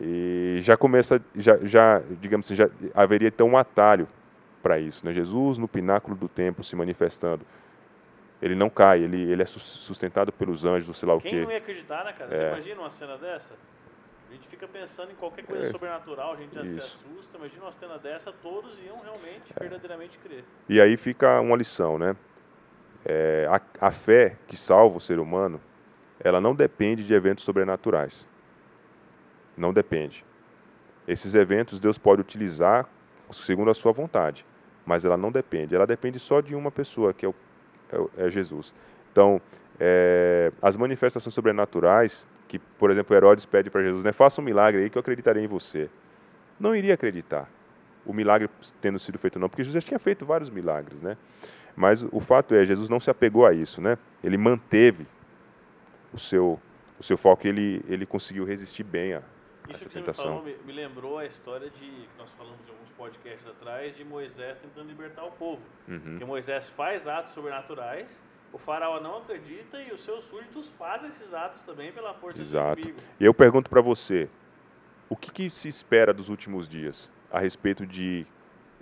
E 0.00 0.58
já 0.60 0.76
começa, 0.76 1.20
já, 1.34 1.56
já 1.58 2.00
digamos 2.20 2.46
assim, 2.46 2.54
já 2.54 2.68
haveria 2.94 3.28
então 3.28 3.48
um 3.48 3.56
atalho 3.56 4.06
para 4.62 4.78
isso, 4.78 5.04
né? 5.04 5.12
Jesus 5.12 5.58
no 5.58 5.66
pináculo 5.66 6.16
do 6.16 6.28
templo 6.28 6.62
se 6.62 6.76
manifestando. 6.76 7.44
Ele 8.40 8.54
não 8.54 8.70
cai, 8.70 9.02
ele, 9.02 9.30
ele 9.30 9.42
é 9.42 9.46
sustentado 9.46 10.32
pelos 10.32 10.64
anjos, 10.64 10.96
sei 10.96 11.08
lá 11.08 11.14
o 11.14 11.20
Quem 11.20 11.30
quê. 11.30 11.36
Quem 11.36 11.44
não 11.44 11.52
ia 11.52 11.58
acreditar, 11.58 12.04
né, 12.04 12.12
cara? 12.12 12.34
É. 12.34 12.36
Você 12.36 12.46
imagina 12.46 12.80
uma 12.80 12.90
cena 12.90 13.18
dessa? 13.18 13.54
A 14.30 14.32
gente 14.32 14.46
fica 14.46 14.68
pensando 14.68 15.10
em 15.10 15.16
qualquer 15.16 15.44
coisa 15.44 15.66
é. 15.66 15.70
sobrenatural, 15.70 16.34
a 16.34 16.36
gente 16.36 16.54
já 16.54 16.62
Isso. 16.62 16.74
se 16.74 16.80
assusta. 16.80 17.36
Imagina 17.36 17.64
uma 17.64 17.72
cena 17.72 17.98
dessa, 17.98 18.32
todos 18.32 18.78
iam 18.78 19.00
realmente, 19.00 19.52
é. 19.56 19.60
verdadeiramente 19.60 20.18
crer. 20.18 20.44
E 20.68 20.80
aí 20.80 20.96
fica 20.96 21.40
uma 21.40 21.56
lição, 21.56 21.98
né? 21.98 22.14
É, 23.04 23.48
a, 23.50 23.88
a 23.88 23.90
fé 23.90 24.36
que 24.46 24.56
salva 24.56 24.98
o 24.98 25.00
ser 25.00 25.18
humano, 25.18 25.60
ela 26.20 26.40
não 26.40 26.54
depende 26.54 27.02
de 27.02 27.12
eventos 27.12 27.42
sobrenaturais. 27.42 28.28
Não 29.56 29.72
depende. 29.72 30.24
Esses 31.08 31.34
eventos 31.34 31.80
Deus 31.80 31.98
pode 31.98 32.20
utilizar 32.20 32.88
segundo 33.32 33.70
a 33.70 33.74
sua 33.74 33.90
vontade, 33.90 34.46
mas 34.86 35.04
ela 35.04 35.16
não 35.16 35.32
depende. 35.32 35.74
Ela 35.74 35.86
depende 35.86 36.20
só 36.20 36.40
de 36.40 36.54
uma 36.54 36.70
pessoa, 36.70 37.12
que 37.12 37.26
é, 37.26 37.28
o, 37.28 37.34
é, 38.16 38.26
é 38.26 38.30
Jesus. 38.30 38.72
Então, 39.10 39.40
é, 39.78 40.52
as 40.62 40.76
manifestações 40.76 41.34
sobrenaturais, 41.34 42.28
que, 42.50 42.58
por 42.58 42.90
exemplo, 42.90 43.14
Herodes 43.14 43.46
pede 43.46 43.70
para 43.70 43.80
Jesus, 43.80 44.02
né, 44.02 44.10
faça 44.10 44.40
um 44.40 44.44
milagre 44.44 44.82
aí 44.82 44.90
que 44.90 44.98
eu 44.98 45.00
acreditarei 45.00 45.44
em 45.44 45.46
você. 45.46 45.88
Não 46.58 46.74
iria 46.74 46.94
acreditar 46.94 47.48
o 48.04 48.12
milagre 48.12 48.50
tendo 48.80 48.98
sido 48.98 49.20
feito 49.20 49.38
não, 49.38 49.48
porque 49.48 49.62
Jesus 49.62 49.84
já 49.84 49.86
tinha 49.86 50.00
feito 50.00 50.26
vários 50.26 50.50
milagres, 50.50 51.00
né? 51.00 51.16
Mas 51.76 52.02
o 52.02 52.18
fato 52.18 52.56
é, 52.56 52.64
Jesus 52.64 52.88
não 52.88 52.98
se 52.98 53.08
apegou 53.08 53.46
a 53.46 53.52
isso, 53.52 53.80
né? 53.80 53.96
Ele 54.24 54.36
manteve 54.36 55.06
o 56.12 56.18
seu, 56.18 56.58
o 56.98 57.04
seu 57.04 57.16
foco, 57.16 57.46
ele, 57.46 57.84
ele 57.88 58.04
conseguiu 58.04 58.44
resistir 58.44 58.82
bem 58.82 59.14
a, 59.14 59.22
isso 59.68 59.84
essa 59.84 59.88
tentação. 59.88 60.42
Me, 60.42 60.50
falou, 60.50 60.66
me, 60.66 60.72
lembrou 60.72 61.18
a 61.18 61.26
história 61.26 61.70
de, 61.70 61.78
que 61.78 62.18
nós 62.18 62.32
falamos 62.32 62.58
em 62.66 62.70
alguns 62.72 62.90
podcasts 62.96 63.46
atrás, 63.46 63.96
de 63.96 64.04
Moisés 64.04 64.58
tentando 64.58 64.88
libertar 64.88 65.24
o 65.24 65.30
povo. 65.30 65.62
Uhum. 65.86 66.00
Porque 66.00 66.24
Moisés 66.24 66.68
faz 66.70 67.06
atos 67.06 67.32
sobrenaturais, 67.32 68.08
o 68.52 68.58
faraó 68.58 69.00
não 69.00 69.18
acredita 69.18 69.80
e 69.80 69.92
os 69.92 70.04
seus 70.04 70.24
súditos 70.24 70.68
fazem 70.78 71.08
esses 71.08 71.32
atos 71.32 71.62
também 71.62 71.92
pela 71.92 72.14
força 72.14 72.40
Exato. 72.40 72.82
do 72.82 72.88
inimigo. 72.88 73.06
E 73.18 73.24
eu 73.24 73.32
pergunto 73.32 73.70
para 73.70 73.80
você, 73.80 74.28
o 75.08 75.16
que, 75.16 75.30
que 75.30 75.50
se 75.50 75.68
espera 75.68 76.12
dos 76.12 76.28
últimos 76.28 76.68
dias 76.68 77.10
a 77.30 77.38
respeito 77.38 77.86
de 77.86 78.26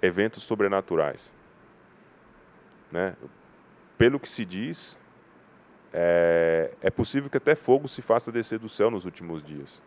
eventos 0.01 0.43
sobrenaturais? 0.43 1.33
Né? 2.91 3.15
Pelo 3.97 4.19
que 4.19 4.29
se 4.29 4.45
diz, 4.45 4.99
é, 5.93 6.73
é 6.81 6.91
possível 6.91 7.29
que 7.29 7.37
até 7.37 7.55
fogo 7.55 7.89
se 7.89 8.01
faça 8.01 8.33
descer 8.33 8.59
do 8.59 8.69
céu 8.69 8.91
nos 8.91 9.05
últimos 9.05 9.43
dias. 9.43 9.83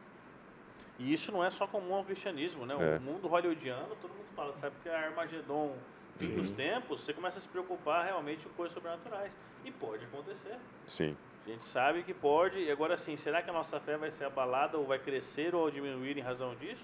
E 0.99 1.11
isso 1.13 1.31
não 1.31 1.43
é 1.43 1.49
só 1.49 1.65
comum 1.65 1.95
ao 1.95 2.03
cristianismo, 2.03 2.63
né? 2.63 2.75
É. 2.79 2.97
O 2.97 3.01
mundo 3.01 3.27
hollywoodiano, 3.27 3.95
todo 3.99 4.11
mundo 4.11 4.27
fala, 4.35 4.53
sabe 4.57 4.75
que 4.83 4.89
é 4.89 4.95
Armagedon, 4.95 5.75
fim 6.17 6.27
uhum. 6.27 6.41
dos 6.41 6.51
tempos, 6.51 7.01
você 7.01 7.13
começa 7.13 7.39
a 7.39 7.41
se 7.41 7.47
preocupar 7.47 8.05
realmente 8.05 8.45
com 8.47 8.53
coisas 8.53 8.73
sobrenaturais. 8.73 9.31
E 9.63 9.71
pode 9.71 10.05
acontecer. 10.05 10.57
Sim. 10.85 11.15
A 11.45 11.49
gente 11.49 11.65
sabe 11.65 12.03
que 12.03 12.13
pode. 12.13 12.59
E 12.59 12.71
agora 12.71 12.97
sim, 12.97 13.17
será 13.17 13.41
que 13.41 13.49
a 13.49 13.53
nossa 13.53 13.79
fé 13.79 13.97
vai 13.97 14.11
ser 14.11 14.25
abalada 14.25 14.77
ou 14.77 14.85
vai 14.85 14.99
crescer 14.99 15.55
ou 15.55 15.69
diminuir 15.69 16.17
em 16.17 16.21
razão 16.21 16.55
disso? 16.55 16.83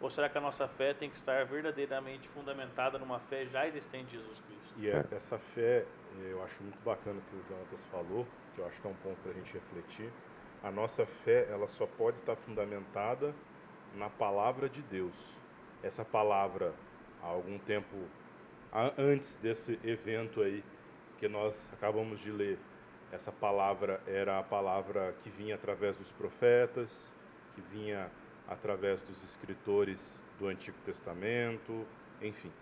Ou 0.00 0.08
será 0.08 0.28
que 0.28 0.38
a 0.38 0.40
nossa 0.40 0.66
fé 0.66 0.94
tem 0.94 1.10
que 1.10 1.16
estar 1.16 1.44
verdadeiramente 1.44 2.26
fundamentada 2.30 2.98
numa 2.98 3.18
fé 3.18 3.44
já 3.46 3.66
existente 3.66 4.06
de 4.06 4.16
Jesus 4.16 4.40
Cristo? 4.40 4.74
E 4.78 4.88
é, 4.88 5.04
essa 5.12 5.38
fé, 5.38 5.84
eu 6.22 6.42
acho 6.42 6.62
muito 6.62 6.78
bacana 6.82 7.18
o 7.18 7.22
que 7.22 7.36
o 7.36 7.44
Jonatas 7.48 7.84
falou, 7.90 8.26
que 8.54 8.60
eu 8.60 8.66
acho 8.66 8.80
que 8.80 8.86
é 8.86 8.90
um 8.90 8.94
ponto 8.94 9.20
para 9.20 9.32
a 9.32 9.34
gente 9.34 9.52
refletir. 9.52 10.10
A 10.62 10.70
nossa 10.70 11.04
fé, 11.04 11.46
ela 11.50 11.66
só 11.66 11.86
pode 11.86 12.18
estar 12.18 12.36
fundamentada 12.36 13.34
na 13.94 14.08
palavra 14.08 14.70
de 14.70 14.80
Deus. 14.82 15.14
Essa 15.82 16.04
palavra, 16.04 16.74
há 17.22 17.26
algum 17.26 17.58
tempo 17.58 17.96
antes 18.96 19.36
desse 19.36 19.78
evento 19.84 20.42
aí 20.42 20.64
que 21.18 21.28
nós 21.28 21.70
acabamos 21.72 22.20
de 22.20 22.30
ler, 22.30 22.58
essa 23.12 23.32
palavra 23.32 24.00
era 24.06 24.38
a 24.38 24.42
palavra 24.42 25.14
que 25.20 25.30
vinha 25.30 25.56
através 25.56 25.96
dos 25.96 26.10
profetas, 26.12 27.12
que 27.54 27.60
vinha 27.60 28.10
através 28.48 29.02
dos 29.02 29.22
escritores 29.24 30.22
do 30.38 30.46
Antigo 30.46 30.76
Testamento, 30.84 31.86
enfim, 32.22 32.52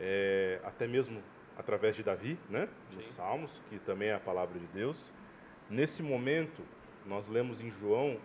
é, 0.00 0.60
até 0.64 0.86
mesmo 0.86 1.22
através 1.56 1.96
de 1.96 2.02
Davi, 2.02 2.38
né, 2.48 2.68
nos 2.92 3.04
Sim. 3.06 3.12
Salmos, 3.12 3.60
que 3.68 3.78
também 3.80 4.08
é 4.08 4.14
a 4.14 4.20
palavra 4.20 4.58
de 4.58 4.66
Deus. 4.68 5.12
Nesse 5.68 6.02
momento, 6.02 6.62
nós 7.04 7.28
lemos 7.28 7.60
em 7.60 7.70
João 7.70 8.18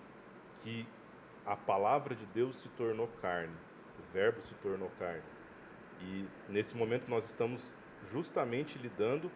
que 0.61 0.87
a 1.45 1.55
palavra 1.55 2.15
de 2.15 2.25
Deus 2.27 2.57
se 2.59 2.69
tornou 2.69 3.07
carne, 3.21 3.55
o 3.99 4.13
Verbo 4.13 4.41
se 4.41 4.53
tornou 4.55 4.91
carne. 4.99 5.23
E 6.01 6.25
nesse 6.49 6.75
momento 6.75 7.07
nós 7.09 7.25
estamos 7.25 7.73
justamente 8.11 8.77
lidando 8.77 9.31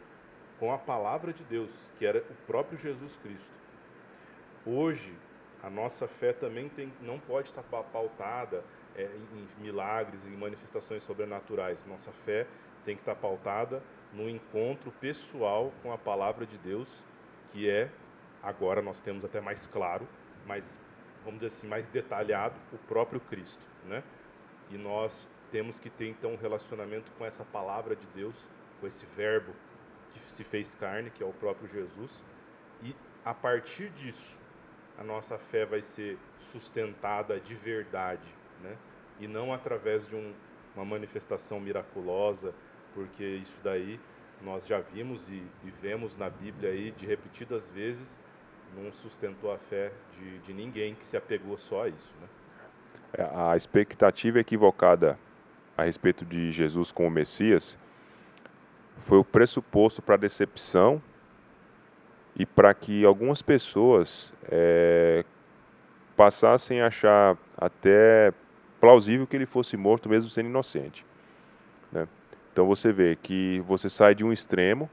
com 0.59 0.71
a 0.71 0.77
palavra 0.77 1.33
de 1.33 1.43
Deus, 1.43 1.71
que 1.97 2.05
era 2.05 2.19
o 2.19 2.35
próprio 2.45 2.77
Jesus 2.77 3.17
Cristo. 3.17 3.51
Hoje, 4.65 5.13
a 5.63 5.69
nossa 5.69 6.07
fé 6.07 6.33
também 6.33 6.69
tem, 6.69 6.93
não 7.01 7.19
pode 7.19 7.49
estar 7.49 7.63
pautada 7.63 8.63
é, 8.95 9.03
em 9.03 9.61
milagres, 9.61 10.23
em 10.25 10.37
manifestações 10.37 11.03
sobrenaturais. 11.03 11.83
Nossa 11.87 12.11
fé 12.11 12.45
tem 12.85 12.95
que 12.95 13.01
estar 13.01 13.15
pautada 13.15 13.81
no 14.13 14.29
encontro 14.29 14.91
pessoal 14.99 15.71
com 15.81 15.91
a 15.91 15.97
palavra 15.97 16.45
de 16.45 16.57
Deus, 16.57 16.89
que 17.51 17.69
é, 17.69 17.89
agora 18.41 18.81
nós 18.81 18.99
temos 18.99 19.23
até 19.23 19.39
mais 19.39 19.67
claro, 19.67 20.07
mas 20.45 20.79
vamos 21.23 21.39
dizer 21.39 21.47
assim, 21.47 21.67
mais 21.67 21.87
detalhado, 21.87 22.55
o 22.73 22.77
próprio 22.77 23.19
Cristo. 23.19 23.65
Né? 23.85 24.03
E 24.69 24.77
nós 24.77 25.29
temos 25.51 25.79
que 25.79 25.89
ter 25.89 26.07
então 26.07 26.33
um 26.33 26.37
relacionamento 26.37 27.11
com 27.17 27.25
essa 27.25 27.43
palavra 27.43 27.95
de 27.95 28.05
Deus, 28.15 28.35
com 28.79 28.87
esse 28.87 29.05
verbo 29.15 29.51
que 30.13 30.31
se 30.31 30.43
fez 30.43 30.75
carne, 30.75 31.09
que 31.09 31.23
é 31.23 31.25
o 31.25 31.33
próprio 31.33 31.69
Jesus, 31.69 32.23
e 32.81 32.95
a 33.23 33.33
partir 33.33 33.89
disso 33.89 34.39
a 34.97 35.03
nossa 35.03 35.37
fé 35.37 35.65
vai 35.65 35.81
ser 35.81 36.17
sustentada 36.39 37.39
de 37.39 37.55
verdade, 37.55 38.27
né? 38.61 38.75
E 39.19 39.27
não 39.27 39.53
através 39.53 40.07
de 40.07 40.15
um 40.15 40.33
uma 40.75 40.85
manifestação 40.85 41.59
miraculosa, 41.59 42.53
porque 42.93 43.23
isso 43.23 43.57
daí 43.63 43.99
nós 44.41 44.65
já 44.65 44.79
vimos 44.79 45.29
e, 45.29 45.43
e 45.63 45.71
vemos 45.81 46.17
na 46.17 46.29
Bíblia 46.29 46.71
aí 46.71 46.91
de 46.91 47.05
repetidas 47.05 47.69
vezes, 47.69 48.19
não 48.75 48.91
sustentou 48.91 49.53
a 49.53 49.57
fé 49.57 49.91
de, 50.17 50.39
de 50.39 50.53
ninguém 50.53 50.95
que 50.95 51.05
se 51.05 51.15
apegou 51.15 51.57
só 51.57 51.83
a 51.83 51.89
isso. 51.89 52.11
Né? 52.21 52.27
É, 53.13 53.29
a 53.33 53.55
expectativa 53.55 54.39
equivocada 54.39 55.19
a 55.81 55.85
respeito 55.85 56.23
de 56.23 56.51
Jesus 56.51 56.91
como 56.91 57.09
Messias 57.09 57.77
foi 58.99 59.17
o 59.17 59.23
pressuposto 59.23 60.01
para 60.01 60.15
a 60.15 60.17
decepção 60.17 61.01
e 62.35 62.45
para 62.45 62.73
que 62.73 63.03
algumas 63.03 63.41
pessoas 63.41 64.31
é, 64.43 65.25
passassem 66.15 66.81
a 66.81 66.87
achar 66.87 67.35
até 67.57 68.31
plausível 68.79 69.25
que 69.25 69.35
ele 69.35 69.45
fosse 69.45 69.75
morto 69.75 70.07
mesmo 70.07 70.29
sendo 70.29 70.49
inocente. 70.49 71.05
Né? 71.91 72.07
Então 72.53 72.67
você 72.67 72.91
vê 72.91 73.15
que 73.15 73.59
você 73.61 73.89
sai 73.89 74.13
de 74.13 74.23
um 74.23 74.31
extremo 74.31 74.89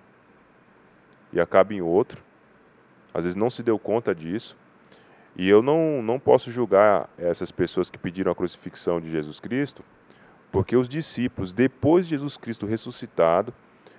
e 1.33 1.41
acaba 1.41 1.75
em 1.75 1.83
outro. 1.83 2.23
Às 3.13 3.25
vezes 3.25 3.37
não 3.37 3.51
se 3.51 3.63
deu 3.63 3.79
conta 3.79 4.15
disso. 4.15 4.57
E 5.37 5.49
eu 5.49 5.63
não, 5.63 6.03
não 6.03 6.19
posso 6.19 6.51
julgar 6.51 7.09
essas 7.19 7.53
pessoas 7.53 7.91
que 7.91 7.99
pediram 7.99 8.33
a 8.33 8.35
crucifixão 8.35 9.01
de 9.01 9.11
Jesus 9.11 9.39
Cristo, 9.39 9.85
porque 10.51 10.77
os 10.77 10.89
discípulos, 10.89 11.53
depois 11.53 12.07
de 12.07 12.11
Jesus 12.11 12.37
Cristo 12.37 12.67
ressuscitado, 12.67 13.53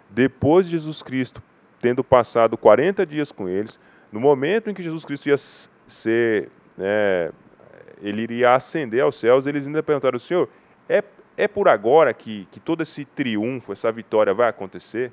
depois 0.09 0.65
de 0.65 0.71
Jesus 0.73 1.01
Cristo 1.01 1.41
tendo 1.79 2.03
passado 2.03 2.57
40 2.57 3.05
dias 3.05 3.31
com 3.31 3.47
eles, 3.47 3.79
no 4.11 4.19
momento 4.19 4.69
em 4.69 4.73
que 4.73 4.83
Jesus 4.83 5.05
Cristo 5.05 5.29
ia 5.29 5.37
ser, 5.37 6.49
né, 6.77 7.31
ele 8.01 8.23
iria 8.23 8.53
ascender 8.53 9.01
aos 9.01 9.15
céus, 9.15 9.45
eles 9.45 9.67
ainda 9.67 9.83
perguntaram, 9.83 10.19
Senhor, 10.19 10.49
é, 10.87 11.03
é 11.37 11.47
por 11.47 11.67
agora 11.67 12.13
que, 12.13 12.47
que 12.51 12.59
todo 12.59 12.81
esse 12.81 13.05
triunfo, 13.05 13.71
essa 13.71 13.91
vitória 13.91 14.33
vai 14.33 14.49
acontecer? 14.49 15.11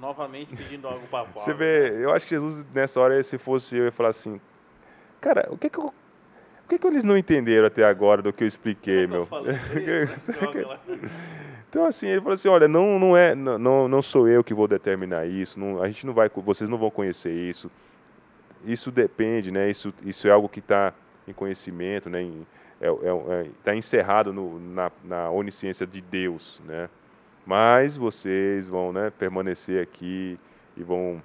Novamente 0.00 0.54
pedindo 0.54 0.86
algo 0.86 1.06
para 1.08 1.24
Paulo. 1.24 1.40
Você 1.40 1.52
vê, 1.52 2.04
eu 2.04 2.12
acho 2.12 2.24
que 2.24 2.34
Jesus, 2.34 2.64
nessa 2.72 3.00
hora, 3.00 3.20
se 3.22 3.36
fosse 3.36 3.76
eu, 3.76 3.86
ia 3.86 3.92
falar 3.92 4.10
assim, 4.10 4.40
cara, 5.20 5.48
o 5.50 5.58
que 5.58 5.68
que 5.68 5.78
eu 5.78 5.92
por 6.68 6.74
que, 6.74 6.80
que 6.80 6.86
eles 6.86 7.02
não 7.02 7.16
entenderam 7.16 7.66
até 7.66 7.82
agora 7.82 8.20
do 8.20 8.30
que 8.30 8.44
eu 8.44 8.46
expliquei, 8.46 9.06
meu? 9.06 9.26
então 11.66 11.86
assim, 11.86 12.08
ele 12.08 12.20
falou 12.20 12.34
assim, 12.34 12.48
olha, 12.48 12.68
não, 12.68 12.98
não 12.98 13.16
é, 13.16 13.34
não, 13.34 13.88
não 13.88 14.02
sou 14.02 14.28
eu 14.28 14.44
que 14.44 14.52
vou 14.52 14.68
determinar 14.68 15.24
isso, 15.24 15.58
não, 15.58 15.82
a 15.82 15.86
gente 15.86 16.04
não 16.04 16.12
vai, 16.12 16.28
vocês 16.28 16.68
não 16.68 16.76
vão 16.76 16.90
conhecer 16.90 17.32
isso. 17.32 17.70
Isso 18.66 18.90
depende, 18.90 19.50
né? 19.50 19.70
Isso, 19.70 19.94
isso 20.04 20.28
é 20.28 20.30
algo 20.30 20.46
que 20.46 20.58
está 20.58 20.92
em 21.26 21.32
conhecimento, 21.32 22.10
né? 22.10 22.22
Está 22.22 22.44
é, 22.82 22.88
é, 22.88 23.46
é, 23.46 23.50
tá 23.64 23.74
encerrado 23.74 24.30
no, 24.30 24.60
na, 24.60 24.92
na 25.02 25.30
onisciência 25.30 25.86
de 25.86 26.02
Deus, 26.02 26.60
né? 26.66 26.90
Mas 27.46 27.96
vocês 27.96 28.68
vão, 28.68 28.92
né, 28.92 29.10
permanecer 29.18 29.82
aqui 29.82 30.38
e 30.76 30.82
vão, 30.82 31.22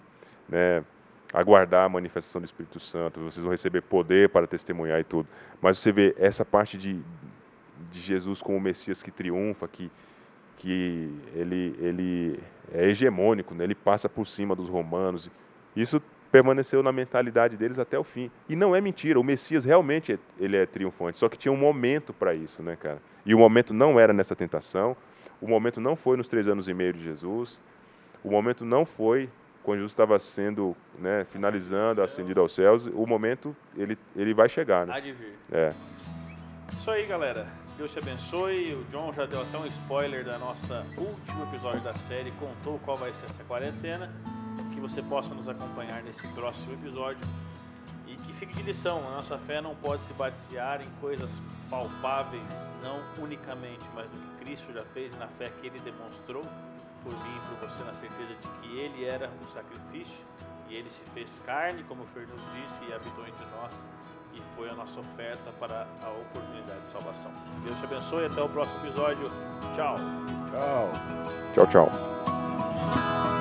né, 0.47 0.85
aguardar 1.33 1.85
a 1.85 1.89
manifestação 1.89 2.39
do 2.39 2.45
Espírito 2.45 2.79
Santo, 2.79 3.19
vocês 3.19 3.43
vão 3.43 3.51
receber 3.51 3.81
poder 3.81 4.29
para 4.29 4.45
testemunhar 4.45 4.99
e 4.99 5.03
tudo. 5.03 5.27
Mas 5.59 5.79
você 5.79 5.91
vê 5.91 6.15
essa 6.17 6.45
parte 6.45 6.77
de, 6.77 7.01
de 7.91 7.99
Jesus 7.99 8.41
como 8.41 8.57
o 8.57 8.61
Messias 8.61 9.01
que 9.01 9.09
triunfa, 9.09 9.67
que, 9.67 9.89
que 10.57 11.09
ele, 11.33 11.75
ele 11.79 12.39
é 12.71 12.87
hegemônico, 12.87 13.55
né? 13.55 13.63
ele 13.63 13.73
passa 13.73 14.07
por 14.07 14.27
cima 14.27 14.55
dos 14.55 14.69
romanos. 14.69 15.29
Isso 15.75 15.99
permaneceu 16.31 16.83
na 16.83 16.91
mentalidade 16.91 17.57
deles 17.57 17.79
até 17.79 17.97
o 17.97 18.03
fim. 18.03 18.29
E 18.47 18.55
não 18.55 18.75
é 18.75 18.81
mentira, 18.81 19.19
o 19.19 19.23
Messias 19.23 19.65
realmente 19.65 20.13
é, 20.13 20.19
ele 20.39 20.55
é 20.55 20.65
triunfante, 20.65 21.17
só 21.17 21.29
que 21.29 21.37
tinha 21.37 21.51
um 21.51 21.57
momento 21.57 22.13
para 22.13 22.33
isso, 22.33 22.61
né, 22.61 22.75
cara? 22.75 23.01
E 23.25 23.33
o 23.33 23.39
momento 23.39 23.73
não 23.73 23.99
era 23.99 24.13
nessa 24.13 24.35
tentação, 24.35 24.95
o 25.41 25.47
momento 25.47 25.79
não 25.79 25.95
foi 25.95 26.17
nos 26.17 26.27
três 26.27 26.47
anos 26.47 26.67
e 26.67 26.73
meio 26.73 26.93
de 26.93 27.03
Jesus, 27.03 27.61
o 28.23 28.31
momento 28.31 28.65
não 28.65 28.85
foi 28.85 29.29
quando 29.63 29.77
Jesus 29.77 29.93
estava 29.93 30.19
sendo, 30.19 30.75
né, 30.99 31.25
finalizando, 31.25 32.01
ascendido 32.01 32.41
aos 32.41 32.53
céus, 32.53 32.85
o 32.85 33.07
momento 33.07 33.55
ele, 33.77 33.97
ele 34.15 34.33
vai 34.33 34.49
chegar, 34.49 34.85
né? 34.85 34.93
Há 34.93 34.99
de 34.99 35.13
vir. 35.13 35.33
É. 35.51 35.73
Isso 36.73 36.91
aí, 36.91 37.05
galera. 37.05 37.47
Deus 37.77 37.91
te 37.91 37.99
abençoe. 37.99 38.73
O 38.75 38.83
John 38.91 39.11
já 39.13 39.25
deu 39.25 39.41
até 39.41 39.57
um 39.57 39.65
spoiler 39.65 40.23
da 40.23 40.37
nossa 40.37 40.85
último 40.97 41.43
episódio 41.43 41.81
da 41.81 41.93
série, 41.93 42.31
contou 42.31 42.79
qual 42.79 42.97
vai 42.97 43.11
ser 43.13 43.25
essa 43.25 43.43
quarentena. 43.45 44.11
Que 44.73 44.79
você 44.79 45.01
possa 45.01 45.33
nos 45.33 45.49
acompanhar 45.49 46.03
nesse 46.03 46.27
próximo 46.29 46.73
episódio. 46.73 47.25
E 48.05 48.15
que 48.15 48.33
fique 48.33 48.55
de 48.55 48.63
lição: 48.63 48.99
a 49.07 49.11
nossa 49.15 49.37
fé 49.39 49.61
não 49.61 49.75
pode 49.75 50.01
se 50.03 50.13
basear 50.13 50.81
em 50.81 50.89
coisas 50.99 51.29
palpáveis, 51.69 52.43
não 52.83 52.99
unicamente, 53.23 53.83
mas 53.95 54.05
no 54.11 54.19
que 54.19 54.45
Cristo 54.45 54.71
já 54.73 54.83
fez 54.93 55.13
e 55.13 55.17
na 55.17 55.27
fé 55.27 55.49
que 55.59 55.67
ele 55.67 55.79
demonstrou 55.79 56.43
por 57.03 57.13
mim 57.13 57.35
e 57.35 57.57
por 57.57 57.67
você 57.67 57.83
na 57.83 57.93
certeza 57.93 58.33
de 58.33 58.47
que 58.61 58.77
Ele 58.77 59.05
era 59.05 59.29
o 59.29 59.47
sacrifício 59.51 60.25
e 60.69 60.75
Ele 60.75 60.89
se 60.89 61.03
fez 61.13 61.41
carne, 61.45 61.83
como 61.83 62.03
o 62.03 62.07
Fernando 62.07 62.41
disse, 62.53 62.89
e 62.89 62.93
habitou 62.93 63.27
entre 63.27 63.45
nós 63.57 63.73
e 64.33 64.41
foi 64.55 64.69
a 64.69 64.73
nossa 64.73 64.99
oferta 64.99 65.51
para 65.59 65.87
a 66.03 66.09
oportunidade 66.09 66.81
de 66.81 66.87
salvação. 66.87 67.31
Deus 67.63 67.77
te 67.77 67.85
abençoe 67.85 68.23
e 68.23 68.25
até 68.25 68.41
o 68.41 68.49
próximo 68.49 68.85
episódio. 68.85 69.29
Tchau. 69.75 69.95
Tchau. 70.51 70.91
Tchau, 71.53 71.67
tchau. 71.67 73.32